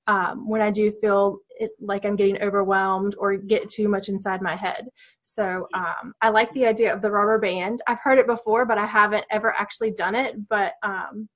Um, 0.10 0.50
when 0.50 0.60
I 0.60 0.72
do 0.72 0.92
feel 0.92 1.38
it, 1.52 1.70
like 1.80 2.04
I'm 2.04 2.16
getting 2.16 2.42
overwhelmed 2.42 3.14
or 3.20 3.38
get 3.38 3.70
too 3.70 3.88
much 3.88 4.10
inside 4.10 4.42
my 4.42 4.56
head. 4.56 4.90
So 5.22 5.68
um, 5.76 6.14
I 6.20 6.30
like 6.30 6.52
the 6.54 6.66
idea 6.66 6.92
of 6.92 7.04
the 7.04 7.12
rubber 7.12 7.38
band. 7.38 7.84
I've 7.86 8.00
heard 8.00 8.18
it 8.18 8.26
before, 8.26 8.66
but 8.66 8.80
I 8.80 8.88
haven't 8.88 9.26
ever 9.30 9.54
actually 9.56 9.92
done 9.92 10.16
it. 10.16 10.50
But 10.50 10.74
um, 10.82 11.30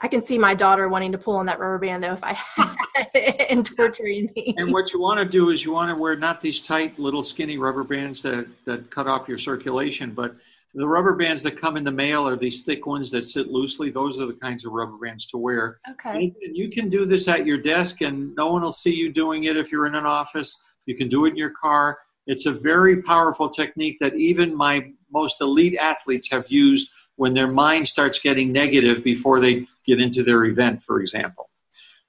I 0.00 0.08
can 0.08 0.22
see 0.22 0.38
my 0.38 0.54
daughter 0.54 0.88
wanting 0.88 1.12
to 1.12 1.18
pull 1.18 1.36
on 1.36 1.44
that 1.46 1.58
rubber 1.58 1.78
band 1.78 2.02
though 2.02 2.14
if 2.14 2.24
I 2.24 2.32
had 2.32 2.76
it 3.14 3.50
and 3.50 3.66
torturing 3.66 4.30
me. 4.34 4.54
And 4.56 4.72
what 4.72 4.94
you 4.94 5.00
want 5.00 5.18
to 5.18 5.26
do 5.26 5.50
is 5.50 5.62
you 5.62 5.72
want 5.72 5.90
to 5.90 5.96
wear 5.96 6.16
not 6.16 6.40
these 6.40 6.60
tight 6.60 6.98
little 6.98 7.22
skinny 7.22 7.58
rubber 7.58 7.84
bands 7.84 8.22
that, 8.22 8.46
that 8.64 8.90
cut 8.90 9.06
off 9.06 9.28
your 9.28 9.38
circulation, 9.38 10.12
but 10.12 10.34
the 10.76 10.86
rubber 10.86 11.14
bands 11.14 11.42
that 11.42 11.58
come 11.58 11.78
in 11.78 11.84
the 11.84 11.90
mail 11.90 12.28
are 12.28 12.36
these 12.36 12.62
thick 12.62 12.84
ones 12.86 13.10
that 13.10 13.24
sit 13.24 13.48
loosely. 13.48 13.90
Those 13.90 14.20
are 14.20 14.26
the 14.26 14.34
kinds 14.34 14.66
of 14.66 14.72
rubber 14.72 14.98
bands 14.98 15.26
to 15.28 15.38
wear. 15.38 15.78
Okay. 15.92 16.34
And 16.44 16.56
you 16.56 16.70
can 16.70 16.90
do 16.90 17.06
this 17.06 17.28
at 17.28 17.46
your 17.46 17.56
desk, 17.56 18.02
and 18.02 18.34
no 18.36 18.52
one 18.52 18.60
will 18.60 18.72
see 18.72 18.92
you 18.92 19.10
doing 19.10 19.44
it 19.44 19.56
if 19.56 19.72
you're 19.72 19.86
in 19.86 19.94
an 19.94 20.04
office. 20.04 20.62
You 20.84 20.94
can 20.94 21.08
do 21.08 21.24
it 21.24 21.30
in 21.30 21.36
your 21.36 21.52
car. 21.58 21.98
It's 22.26 22.44
a 22.44 22.52
very 22.52 23.02
powerful 23.02 23.48
technique 23.48 23.96
that 24.00 24.14
even 24.16 24.54
my 24.54 24.92
most 25.10 25.40
elite 25.40 25.78
athletes 25.80 26.30
have 26.30 26.44
used 26.50 26.90
when 27.16 27.32
their 27.32 27.48
mind 27.48 27.88
starts 27.88 28.18
getting 28.18 28.52
negative 28.52 29.02
before 29.02 29.40
they 29.40 29.66
get 29.86 29.98
into 29.98 30.22
their 30.22 30.44
event, 30.44 30.82
for 30.82 31.00
example. 31.00 31.48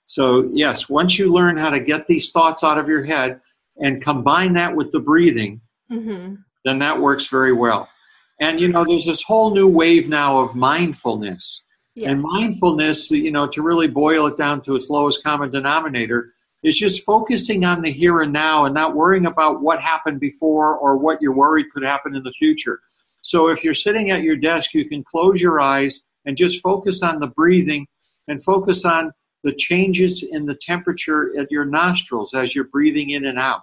So, 0.03 0.49
yes, 0.51 0.89
once 0.89 1.17
you 1.17 1.31
learn 1.31 1.55
how 1.55 1.69
to 1.69 1.79
get 1.79 2.07
these 2.07 2.31
thoughts 2.31 2.63
out 2.65 2.77
of 2.77 2.89
your 2.89 3.03
head 3.03 3.39
and 3.77 4.01
combine 4.01 4.53
that 4.53 4.75
with 4.75 4.91
the 4.91 4.99
breathing, 4.99 5.61
Mm-hmm. 5.89 6.35
then 6.65 6.79
that 6.79 6.99
works 6.99 7.27
very 7.27 7.53
well. 7.53 7.87
And 8.39 8.59
you 8.59 8.67
know, 8.67 8.85
there's 8.85 9.05
this 9.05 9.23
whole 9.23 9.53
new 9.53 9.67
wave 9.67 10.09
now 10.09 10.39
of 10.39 10.55
mindfulness. 10.55 11.63
Yeah. 11.95 12.11
And 12.11 12.21
mindfulness, 12.21 13.09
you 13.09 13.31
know, 13.31 13.47
to 13.47 13.63
really 13.63 13.87
boil 13.87 14.27
it 14.27 14.37
down 14.37 14.61
to 14.61 14.75
its 14.75 14.89
lowest 14.89 15.23
common 15.23 15.49
denominator, 15.49 16.31
is 16.63 16.77
just 16.77 17.03
focusing 17.03 17.65
on 17.65 17.81
the 17.81 17.91
here 17.91 18.21
and 18.21 18.33
now 18.33 18.65
and 18.65 18.73
not 18.73 18.95
worrying 18.95 19.25
about 19.25 19.61
what 19.61 19.81
happened 19.81 20.19
before 20.19 20.75
or 20.77 20.97
what 20.97 21.21
you're 21.21 21.33
worried 21.33 21.67
could 21.73 21.83
happen 21.83 22.15
in 22.15 22.23
the 22.23 22.31
future. 22.31 22.81
So 23.21 23.47
if 23.47 23.63
you're 23.63 23.73
sitting 23.73 24.11
at 24.11 24.21
your 24.21 24.35
desk, 24.35 24.73
you 24.73 24.87
can 24.87 25.03
close 25.03 25.41
your 25.41 25.59
eyes 25.59 26.01
and 26.25 26.37
just 26.37 26.61
focus 26.61 27.03
on 27.03 27.19
the 27.19 27.27
breathing 27.27 27.87
and 28.27 28.43
focus 28.43 28.85
on 28.85 29.11
the 29.43 29.53
changes 29.53 30.23
in 30.23 30.45
the 30.45 30.55
temperature 30.55 31.37
at 31.39 31.49
your 31.51 31.65
nostrils 31.65 32.33
as 32.33 32.55
you're 32.55 32.65
breathing 32.65 33.11
in 33.11 33.25
and 33.25 33.39
out. 33.39 33.61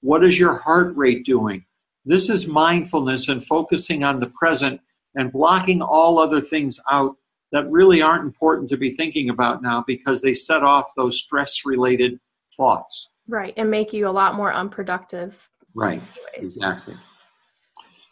What 0.00 0.24
is 0.24 0.38
your 0.38 0.56
heart 0.58 0.96
rate 0.96 1.24
doing? 1.24 1.64
This 2.10 2.28
is 2.28 2.48
mindfulness 2.48 3.28
and 3.28 3.46
focusing 3.46 4.02
on 4.02 4.18
the 4.18 4.26
present 4.26 4.80
and 5.14 5.30
blocking 5.30 5.80
all 5.80 6.18
other 6.18 6.40
things 6.40 6.80
out 6.90 7.14
that 7.52 7.70
really 7.70 8.02
aren't 8.02 8.24
important 8.24 8.68
to 8.70 8.76
be 8.76 8.96
thinking 8.96 9.30
about 9.30 9.62
now 9.62 9.84
because 9.86 10.20
they 10.20 10.34
set 10.34 10.64
off 10.64 10.86
those 10.96 11.20
stress 11.20 11.64
related 11.64 12.18
thoughts. 12.56 13.06
Right. 13.28 13.54
And 13.56 13.70
make 13.70 13.92
you 13.92 14.08
a 14.08 14.10
lot 14.10 14.34
more 14.34 14.52
unproductive. 14.52 15.48
Right, 15.72 16.02
anyways. 16.34 16.56
exactly. 16.56 16.96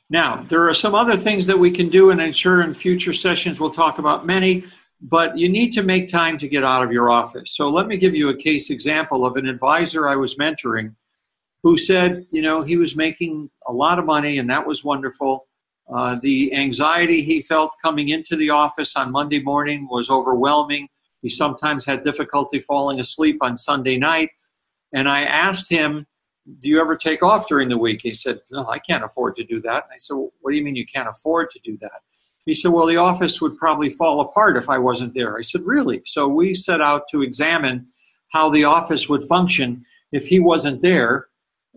Now, 0.09 0.47
there 0.49 0.69
are 0.69 0.75
some 0.75 0.95
other 0.95 1.17
things 1.17 1.45
that 1.47 1.59
we 1.59 1.73
can 1.73 1.89
do, 1.89 2.11
and 2.11 2.23
I'm 2.23 2.33
sure 2.33 2.63
in 2.63 2.75
future 2.75 3.13
sessions 3.13 3.59
we'll 3.59 3.73
talk 3.73 3.99
about 3.99 4.25
many, 4.25 4.63
but 5.03 5.37
you 5.37 5.49
need 5.49 5.73
to 5.73 5.83
make 5.83 6.07
time 6.07 6.39
to 6.39 6.47
get 6.47 6.63
out 6.63 6.85
of 6.85 6.93
your 6.93 7.11
office. 7.11 7.57
So 7.57 7.69
let 7.69 7.89
me 7.89 7.97
give 7.97 8.15
you 8.15 8.29
a 8.29 8.37
case 8.37 8.71
example 8.71 9.27
of 9.27 9.35
an 9.35 9.49
advisor 9.49 10.09
I 10.09 10.15
was 10.15 10.37
mentoring 10.37 10.95
who 11.63 11.77
said, 11.77 12.27
you 12.31 12.43
know, 12.43 12.63
he 12.63 12.77
was 12.77 12.97
making 12.97 13.51
a 13.67 13.73
lot 13.73 13.99
of 13.99 14.05
money 14.05 14.39
and 14.39 14.49
that 14.51 14.67
was 14.67 14.85
wonderful. 14.85 15.47
Uh, 15.93 16.17
the 16.23 16.55
anxiety 16.55 17.23
he 17.23 17.43
felt 17.43 17.73
coming 17.83 18.11
into 18.11 18.37
the 18.37 18.51
office 18.51 18.95
on 18.95 19.11
Monday 19.11 19.41
morning 19.41 19.89
was 19.91 20.11
overwhelming. 20.11 20.89
He 21.23 21.29
sometimes 21.29 21.85
had 21.85 22.05
difficulty 22.05 22.61
falling 22.61 23.01
asleep 23.01 23.39
on 23.41 23.57
Sunday 23.57 23.97
night. 23.97 24.31
And 24.93 25.09
I 25.09 25.23
asked 25.23 25.71
him, 25.71 26.07
Do 26.61 26.69
you 26.69 26.81
ever 26.81 26.97
take 26.97 27.23
off 27.23 27.49
during 27.49 27.69
the 27.69 27.79
week? 27.79 28.01
He 28.03 28.15
said, 28.15 28.41
No, 28.51 28.67
I 28.69 28.79
can't 28.79 29.05
afford 29.05 29.37
to 29.37 29.45
do 29.45 29.61
that. 29.63 29.85
And 29.85 29.93
I 29.95 29.99
said, 29.99 30.15
well, 30.15 30.33
What 30.41 30.53
do 30.53 30.57
you 30.57 30.65
mean 30.65 30.77
you 30.77 30.87
can't 30.87 31.09
afford 31.09 31.51
to 31.51 31.61
do 31.65 31.77
that? 31.81 32.01
He 32.45 32.55
said, 32.55 32.71
Well, 32.71 32.87
the 32.87 32.97
office 32.97 33.41
would 33.41 33.57
probably 33.57 33.91
fall 33.91 34.21
apart 34.21 34.57
if 34.57 34.69
I 34.69 34.79
wasn't 34.79 35.15
there. 35.15 35.39
I 35.39 35.43
said, 35.43 35.63
Really? 35.65 36.03
So 36.05 36.29
we 36.29 36.55
set 36.55 36.81
out 36.81 37.03
to 37.11 37.23
examine 37.23 37.87
how 38.31 38.51
the 38.51 38.65
office 38.65 39.09
would 39.09 39.25
function 39.25 39.85
if 40.13 40.27
he 40.27 40.39
wasn't 40.39 40.83
there. 40.83 41.29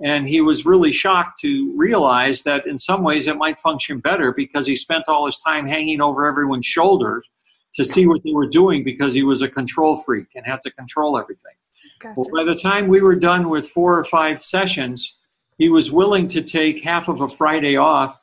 And 0.04 0.28
he 0.28 0.42
was 0.42 0.66
really 0.66 0.92
shocked 0.92 1.40
to 1.42 1.74
realize 1.78 2.44
that 2.44 2.66
in 2.66 2.80
some 2.80 3.04
ways 3.04 3.28
it 3.28 3.38
might 3.38 3.60
function 3.60 4.00
better 4.00 4.34
because 4.34 4.66
he 4.66 4.76
spent 4.76 5.04
all 5.08 5.26
his 5.26 5.38
time 5.40 5.68
hanging 5.68 6.02
over 6.02 6.26
everyone's 6.26 6.66
shoulders 6.66 7.28
to 7.76 7.84
see 7.84 8.08
what 8.08 8.22
they 8.24 8.34
were 8.34 8.48
doing 8.48 8.84
because 8.84 9.14
he 9.14 9.24
was 9.24 9.42
a 9.42 9.48
control 9.48 9.98
freak 9.98 10.28
and 10.36 10.46
had 10.46 10.62
to 10.64 10.72
control 10.72 11.18
everything. 11.18 11.54
Gotcha. 12.00 12.14
Well, 12.18 12.30
by 12.34 12.44
the 12.44 12.58
time 12.58 12.88
we 12.88 13.02
were 13.02 13.16
done 13.16 13.50
with 13.50 13.70
four 13.70 13.98
or 13.98 14.04
five 14.04 14.44
sessions, 14.44 15.18
he 15.58 15.70
was 15.70 15.92
willing 15.92 16.28
to 16.30 16.42
take 16.42 16.84
half 16.84 17.08
of 17.08 17.22
a 17.22 17.30
Friday 17.30 17.78
off 17.78 18.20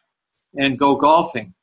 and 0.57 0.79
go 0.79 0.97
golfing. 0.97 1.55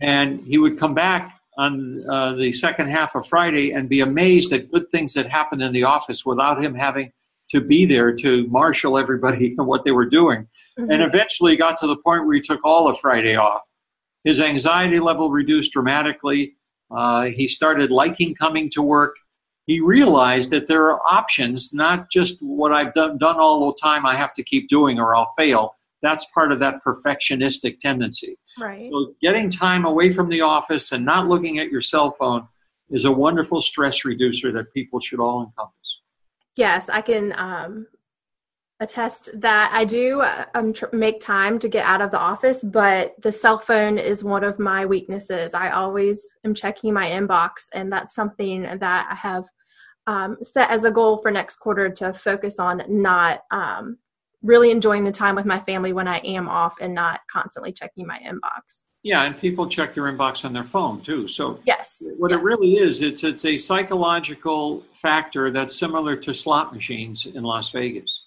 And 0.00 0.40
he 0.44 0.58
would 0.58 0.78
come 0.78 0.94
back 0.94 1.40
on 1.56 2.04
uh, 2.10 2.34
the 2.34 2.50
second 2.52 2.90
half 2.90 3.14
of 3.14 3.26
Friday 3.28 3.72
and 3.72 3.88
be 3.88 4.00
amazed 4.00 4.52
at 4.52 4.70
good 4.70 4.90
things 4.90 5.14
that 5.14 5.30
happened 5.30 5.62
in 5.62 5.72
the 5.72 5.84
office 5.84 6.26
without 6.26 6.62
him 6.62 6.74
having 6.74 7.12
to 7.50 7.60
be 7.60 7.84
there 7.86 8.14
to 8.14 8.46
marshal 8.48 8.98
everybody 8.98 9.54
and 9.58 9.66
what 9.72 9.84
they 9.84 9.90
were 9.92 10.06
doing. 10.08 10.46
Mhm. 10.78 10.92
And 10.92 11.02
eventually 11.02 11.56
got 11.56 11.78
to 11.80 11.86
the 11.86 11.96
point 11.96 12.26
where 12.26 12.34
he 12.34 12.40
took 12.40 12.60
all 12.64 12.88
of 12.88 12.98
Friday 12.98 13.36
off. 13.36 13.60
His 14.24 14.40
anxiety 14.40 15.00
level 15.00 15.30
reduced 15.30 15.72
dramatically. 15.72 16.56
Uh, 16.90 17.24
he 17.24 17.46
started 17.48 17.90
liking 17.90 18.34
coming 18.34 18.70
to 18.70 18.82
work. 18.82 19.14
He 19.66 19.80
realized 19.80 20.50
that 20.50 20.66
there 20.68 20.90
are 20.90 21.00
options, 21.10 21.72
not 21.72 22.10
just 22.10 22.38
what 22.40 22.72
I've 22.72 22.92
done, 22.94 23.18
done 23.18 23.36
all 23.38 23.66
the 23.66 23.78
time, 23.80 24.04
I 24.04 24.14
have 24.16 24.34
to 24.34 24.42
keep 24.42 24.68
doing 24.68 24.98
or 24.98 25.14
I'll 25.14 25.32
fail. 25.36 25.74
That's 26.02 26.26
part 26.34 26.52
of 26.52 26.58
that 26.60 26.84
perfectionistic 26.86 27.80
tendency. 27.80 28.36
right. 28.60 28.90
So, 28.92 29.14
getting 29.22 29.48
time 29.48 29.86
away 29.86 30.12
from 30.12 30.28
the 30.28 30.42
office 30.42 30.92
and 30.92 31.02
not 31.04 31.28
looking 31.28 31.58
at 31.58 31.70
your 31.70 31.80
cell 31.80 32.14
phone 32.18 32.46
is 32.90 33.06
a 33.06 33.10
wonderful 33.12 33.62
stress 33.62 34.04
reducer 34.04 34.52
that 34.52 34.72
people 34.74 35.00
should 35.00 35.18
all 35.18 35.40
encompass. 35.44 36.00
Yes, 36.56 36.88
I 36.88 37.00
can 37.00 37.32
um, 37.36 37.86
attest 38.80 39.30
that 39.40 39.70
I 39.72 39.84
do 39.84 40.20
uh, 40.20 40.46
um, 40.54 40.72
tr- 40.72 40.86
make 40.92 41.20
time 41.20 41.58
to 41.60 41.68
get 41.68 41.84
out 41.84 42.00
of 42.00 42.10
the 42.10 42.18
office, 42.18 42.62
but 42.62 43.14
the 43.22 43.32
cell 43.32 43.58
phone 43.58 43.98
is 43.98 44.22
one 44.22 44.44
of 44.44 44.58
my 44.58 44.86
weaknesses. 44.86 45.54
I 45.54 45.70
always 45.70 46.24
am 46.44 46.54
checking 46.54 46.92
my 46.92 47.08
inbox, 47.08 47.66
and 47.72 47.90
that's 47.90 48.14
something 48.14 48.62
that 48.62 49.08
I 49.10 49.14
have 49.14 49.44
um, 50.06 50.36
set 50.42 50.70
as 50.70 50.84
a 50.84 50.90
goal 50.90 51.18
for 51.18 51.30
next 51.30 51.56
quarter 51.56 51.88
to 51.88 52.12
focus 52.12 52.58
on 52.58 52.82
not 52.88 53.40
um, 53.50 53.98
really 54.42 54.70
enjoying 54.70 55.04
the 55.04 55.12
time 55.12 55.34
with 55.34 55.46
my 55.46 55.58
family 55.60 55.92
when 55.92 56.06
I 56.06 56.18
am 56.18 56.48
off 56.48 56.74
and 56.80 56.94
not 56.94 57.20
constantly 57.32 57.72
checking 57.72 58.06
my 58.06 58.18
inbox. 58.18 58.88
Yeah, 59.04 59.24
and 59.24 59.38
people 59.38 59.68
check 59.68 59.94
their 59.94 60.04
inbox 60.04 60.46
on 60.46 60.54
their 60.54 60.64
phone 60.64 61.02
too. 61.02 61.28
So 61.28 61.58
Yes. 61.66 62.02
what 62.16 62.30
yeah. 62.30 62.38
it 62.38 62.42
really 62.42 62.76
is, 62.78 63.02
it's 63.02 63.22
it's 63.22 63.44
a 63.44 63.56
psychological 63.56 64.82
factor 64.94 65.50
that's 65.50 65.76
similar 65.78 66.16
to 66.16 66.32
slot 66.32 66.72
machines 66.74 67.26
in 67.26 67.44
Las 67.44 67.70
Vegas. 67.70 68.22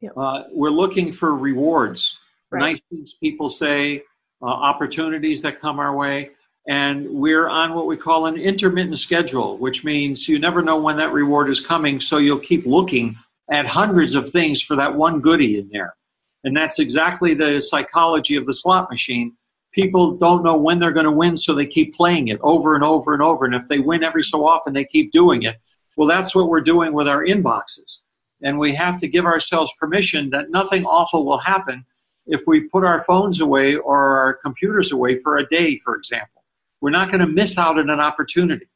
Yep. 0.00 0.12
Uh, 0.16 0.42
we're 0.52 0.70
looking 0.70 1.12
for 1.12 1.34
rewards, 1.36 2.18
Right. 2.50 2.60
nice 2.60 2.80
things 2.90 3.14
people 3.20 3.48
say, 3.48 4.02
uh, 4.42 4.46
opportunities 4.46 5.40
that 5.42 5.60
come 5.60 5.78
our 5.78 5.94
way, 5.96 6.30
and 6.68 7.08
we're 7.08 7.48
on 7.48 7.74
what 7.74 7.86
we 7.86 7.96
call 7.96 8.26
an 8.26 8.36
intermittent 8.36 8.98
schedule, 8.98 9.56
which 9.58 9.84
means 9.84 10.28
you 10.28 10.40
never 10.40 10.60
know 10.60 10.76
when 10.76 10.96
that 10.96 11.12
reward 11.12 11.48
is 11.48 11.60
coming, 11.60 12.00
so 12.00 12.18
you'll 12.18 12.40
keep 12.40 12.66
looking 12.66 13.16
at 13.52 13.64
hundreds 13.64 14.16
of 14.16 14.28
things 14.30 14.60
for 14.60 14.74
that 14.76 14.92
one 14.92 15.20
goodie 15.20 15.58
in 15.60 15.68
there. 15.70 15.94
And 16.42 16.56
that's 16.56 16.80
exactly 16.80 17.32
the 17.34 17.60
psychology 17.60 18.34
of 18.34 18.44
the 18.46 18.54
slot 18.54 18.90
machine. 18.90 19.36
People 19.76 20.16
don't 20.16 20.42
know 20.42 20.56
when 20.56 20.78
they're 20.78 20.90
going 20.90 21.04
to 21.04 21.12
win, 21.12 21.36
so 21.36 21.54
they 21.54 21.66
keep 21.66 21.94
playing 21.94 22.28
it 22.28 22.40
over 22.40 22.74
and 22.74 22.82
over 22.82 23.12
and 23.12 23.22
over. 23.22 23.44
And 23.44 23.54
if 23.54 23.68
they 23.68 23.78
win 23.78 24.02
every 24.02 24.24
so 24.24 24.46
often, 24.46 24.72
they 24.72 24.86
keep 24.86 25.12
doing 25.12 25.42
it. 25.42 25.56
Well, 25.98 26.08
that's 26.08 26.34
what 26.34 26.48
we're 26.48 26.62
doing 26.62 26.94
with 26.94 27.06
our 27.06 27.22
inboxes. 27.22 27.98
And 28.42 28.58
we 28.58 28.74
have 28.74 28.96
to 29.00 29.06
give 29.06 29.26
ourselves 29.26 29.70
permission 29.78 30.30
that 30.30 30.50
nothing 30.50 30.86
awful 30.86 31.26
will 31.26 31.40
happen 31.40 31.84
if 32.26 32.44
we 32.46 32.60
put 32.62 32.84
our 32.84 33.02
phones 33.02 33.42
away 33.42 33.76
or 33.76 34.16
our 34.18 34.32
computers 34.32 34.92
away 34.92 35.18
for 35.18 35.36
a 35.36 35.46
day, 35.48 35.78
for 35.84 35.94
example. 35.94 36.42
We're 36.80 36.88
not 36.88 37.08
going 37.08 37.20
to 37.20 37.26
miss 37.26 37.58
out 37.58 37.78
on 37.78 37.90
an 37.90 38.00
opportunity. 38.00 38.68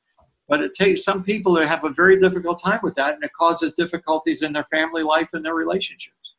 But 0.49 0.61
it 0.61 0.75
takes 0.75 1.03
some 1.03 1.23
people 1.23 1.57
who 1.57 1.63
have 1.63 1.85
a 1.85 1.91
very 1.91 2.21
difficult 2.21 2.63
time 2.63 2.81
with 2.83 2.95
that, 2.97 3.15
and 3.15 3.25
it 3.25 3.33
causes 3.33 3.73
difficulties 3.73 4.43
in 4.43 4.53
their 4.53 4.67
family 4.71 5.03
life 5.03 5.31
and 5.33 5.43
their 5.43 5.55
relationships. 5.55 6.35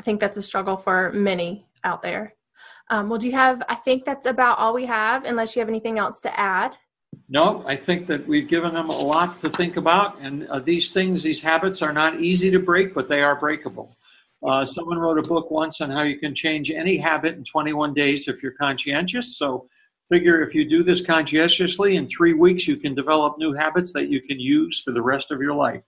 I 0.00 0.02
think 0.02 0.18
that's 0.18 0.36
a 0.36 0.42
struggle 0.42 0.76
for 0.76 1.12
many 1.12 1.68
out 1.84 2.02
there. 2.02 2.34
Um, 2.90 3.08
well, 3.08 3.18
do 3.18 3.26
you 3.26 3.34
have? 3.34 3.62
I 3.68 3.74
think 3.74 4.04
that's 4.04 4.26
about 4.26 4.58
all 4.58 4.72
we 4.72 4.86
have, 4.86 5.24
unless 5.24 5.54
you 5.54 5.60
have 5.60 5.68
anything 5.68 5.98
else 5.98 6.20
to 6.22 6.40
add. 6.40 6.76
No, 7.28 7.62
I 7.66 7.76
think 7.76 8.06
that 8.06 8.26
we've 8.26 8.48
given 8.48 8.74
them 8.74 8.88
a 8.88 8.98
lot 8.98 9.38
to 9.40 9.50
think 9.50 9.76
about, 9.76 10.18
and 10.20 10.46
uh, 10.48 10.60
these 10.60 10.90
things, 10.90 11.22
these 11.22 11.42
habits, 11.42 11.82
are 11.82 11.92
not 11.92 12.20
easy 12.20 12.50
to 12.50 12.58
break, 12.58 12.94
but 12.94 13.08
they 13.08 13.22
are 13.22 13.38
breakable. 13.38 13.94
Uh, 14.46 14.64
someone 14.64 14.98
wrote 14.98 15.18
a 15.18 15.28
book 15.28 15.50
once 15.50 15.80
on 15.80 15.90
how 15.90 16.02
you 16.02 16.18
can 16.18 16.34
change 16.34 16.70
any 16.70 16.96
habit 16.96 17.34
in 17.34 17.44
21 17.44 17.92
days 17.92 18.28
if 18.28 18.42
you're 18.42 18.52
conscientious. 18.52 19.36
So, 19.36 19.66
figure 20.08 20.42
if 20.42 20.54
you 20.54 20.68
do 20.68 20.82
this 20.82 21.04
conscientiously, 21.04 21.96
in 21.96 22.08
three 22.08 22.32
weeks 22.32 22.66
you 22.66 22.76
can 22.76 22.94
develop 22.94 23.36
new 23.36 23.52
habits 23.52 23.92
that 23.92 24.08
you 24.08 24.22
can 24.22 24.40
use 24.40 24.80
for 24.80 24.92
the 24.92 25.02
rest 25.02 25.30
of 25.30 25.40
your 25.40 25.54
life. 25.54 25.82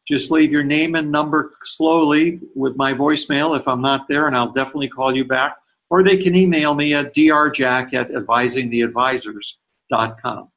Just 0.08 0.30
leave 0.30 0.50
your 0.50 0.64
name 0.64 0.94
and 0.94 1.12
number 1.12 1.52
slowly 1.64 2.40
with 2.54 2.74
my 2.76 2.94
voicemail 2.94 3.58
if 3.58 3.68
I'm 3.68 3.82
not 3.82 4.08
there, 4.08 4.26
and 4.26 4.34
I'll 4.34 4.52
definitely 4.52 4.88
call 4.88 5.14
you 5.14 5.26
back. 5.26 5.58
Or 5.90 6.02
they 6.02 6.16
can 6.16 6.34
email 6.34 6.74
me 6.74 6.94
at 6.94 7.14
drjack 7.14 7.92
at 7.92 8.10
advisingtheadvisors.com. 8.12 10.48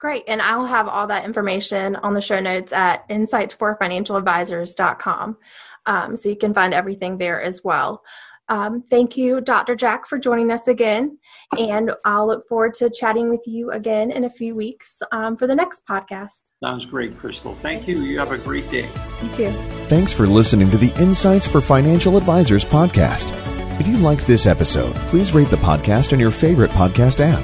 Great. 0.00 0.24
And 0.28 0.42
I'll 0.42 0.66
have 0.66 0.86
all 0.86 1.08
that 1.08 1.24
information 1.24 1.96
on 1.96 2.14
the 2.14 2.20
show 2.20 2.38
notes 2.38 2.72
at 2.72 3.08
insightsforfinancialadvisors.com. 3.08 5.38
Um, 5.86 6.16
so 6.16 6.28
you 6.28 6.36
can 6.36 6.54
find 6.54 6.72
everything 6.72 7.18
there 7.18 7.42
as 7.42 7.64
well. 7.64 8.04
Um, 8.48 8.82
thank 8.82 9.16
you, 9.16 9.40
Dr. 9.40 9.74
Jack, 9.74 10.06
for 10.06 10.18
joining 10.18 10.50
us 10.50 10.68
again. 10.68 11.18
And 11.58 11.92
I'll 12.04 12.26
look 12.26 12.46
forward 12.48 12.74
to 12.74 12.90
chatting 12.90 13.30
with 13.30 13.42
you 13.46 13.70
again 13.70 14.10
in 14.10 14.24
a 14.24 14.30
few 14.30 14.54
weeks 14.54 15.00
um, 15.12 15.36
for 15.36 15.46
the 15.46 15.54
next 15.54 15.82
podcast. 15.88 16.50
Sounds 16.62 16.84
great, 16.84 17.18
Crystal. 17.18 17.54
Thank 17.56 17.88
you. 17.88 18.00
You 18.00 18.18
have 18.18 18.32
a 18.32 18.38
great 18.38 18.70
day. 18.70 18.88
You 19.22 19.30
too. 19.32 19.50
Thanks 19.88 20.12
for 20.12 20.26
listening 20.26 20.70
to 20.70 20.76
the 20.76 20.92
Insights 21.00 21.46
for 21.46 21.60
Financial 21.60 22.16
Advisors 22.16 22.64
podcast. 22.64 23.32
If 23.80 23.88
you 23.88 23.96
liked 23.96 24.26
this 24.26 24.46
episode, 24.46 24.94
please 25.08 25.32
rate 25.32 25.50
the 25.50 25.56
podcast 25.56 26.12
on 26.12 26.20
your 26.20 26.30
favorite 26.30 26.70
podcast 26.70 27.20
app. 27.20 27.42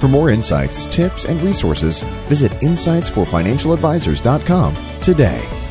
For 0.00 0.08
more 0.08 0.30
insights, 0.30 0.86
tips, 0.86 1.26
and 1.26 1.40
resources, 1.42 2.02
visit 2.28 2.52
insightsforfinancialadvisors.com 2.52 5.00
today. 5.00 5.69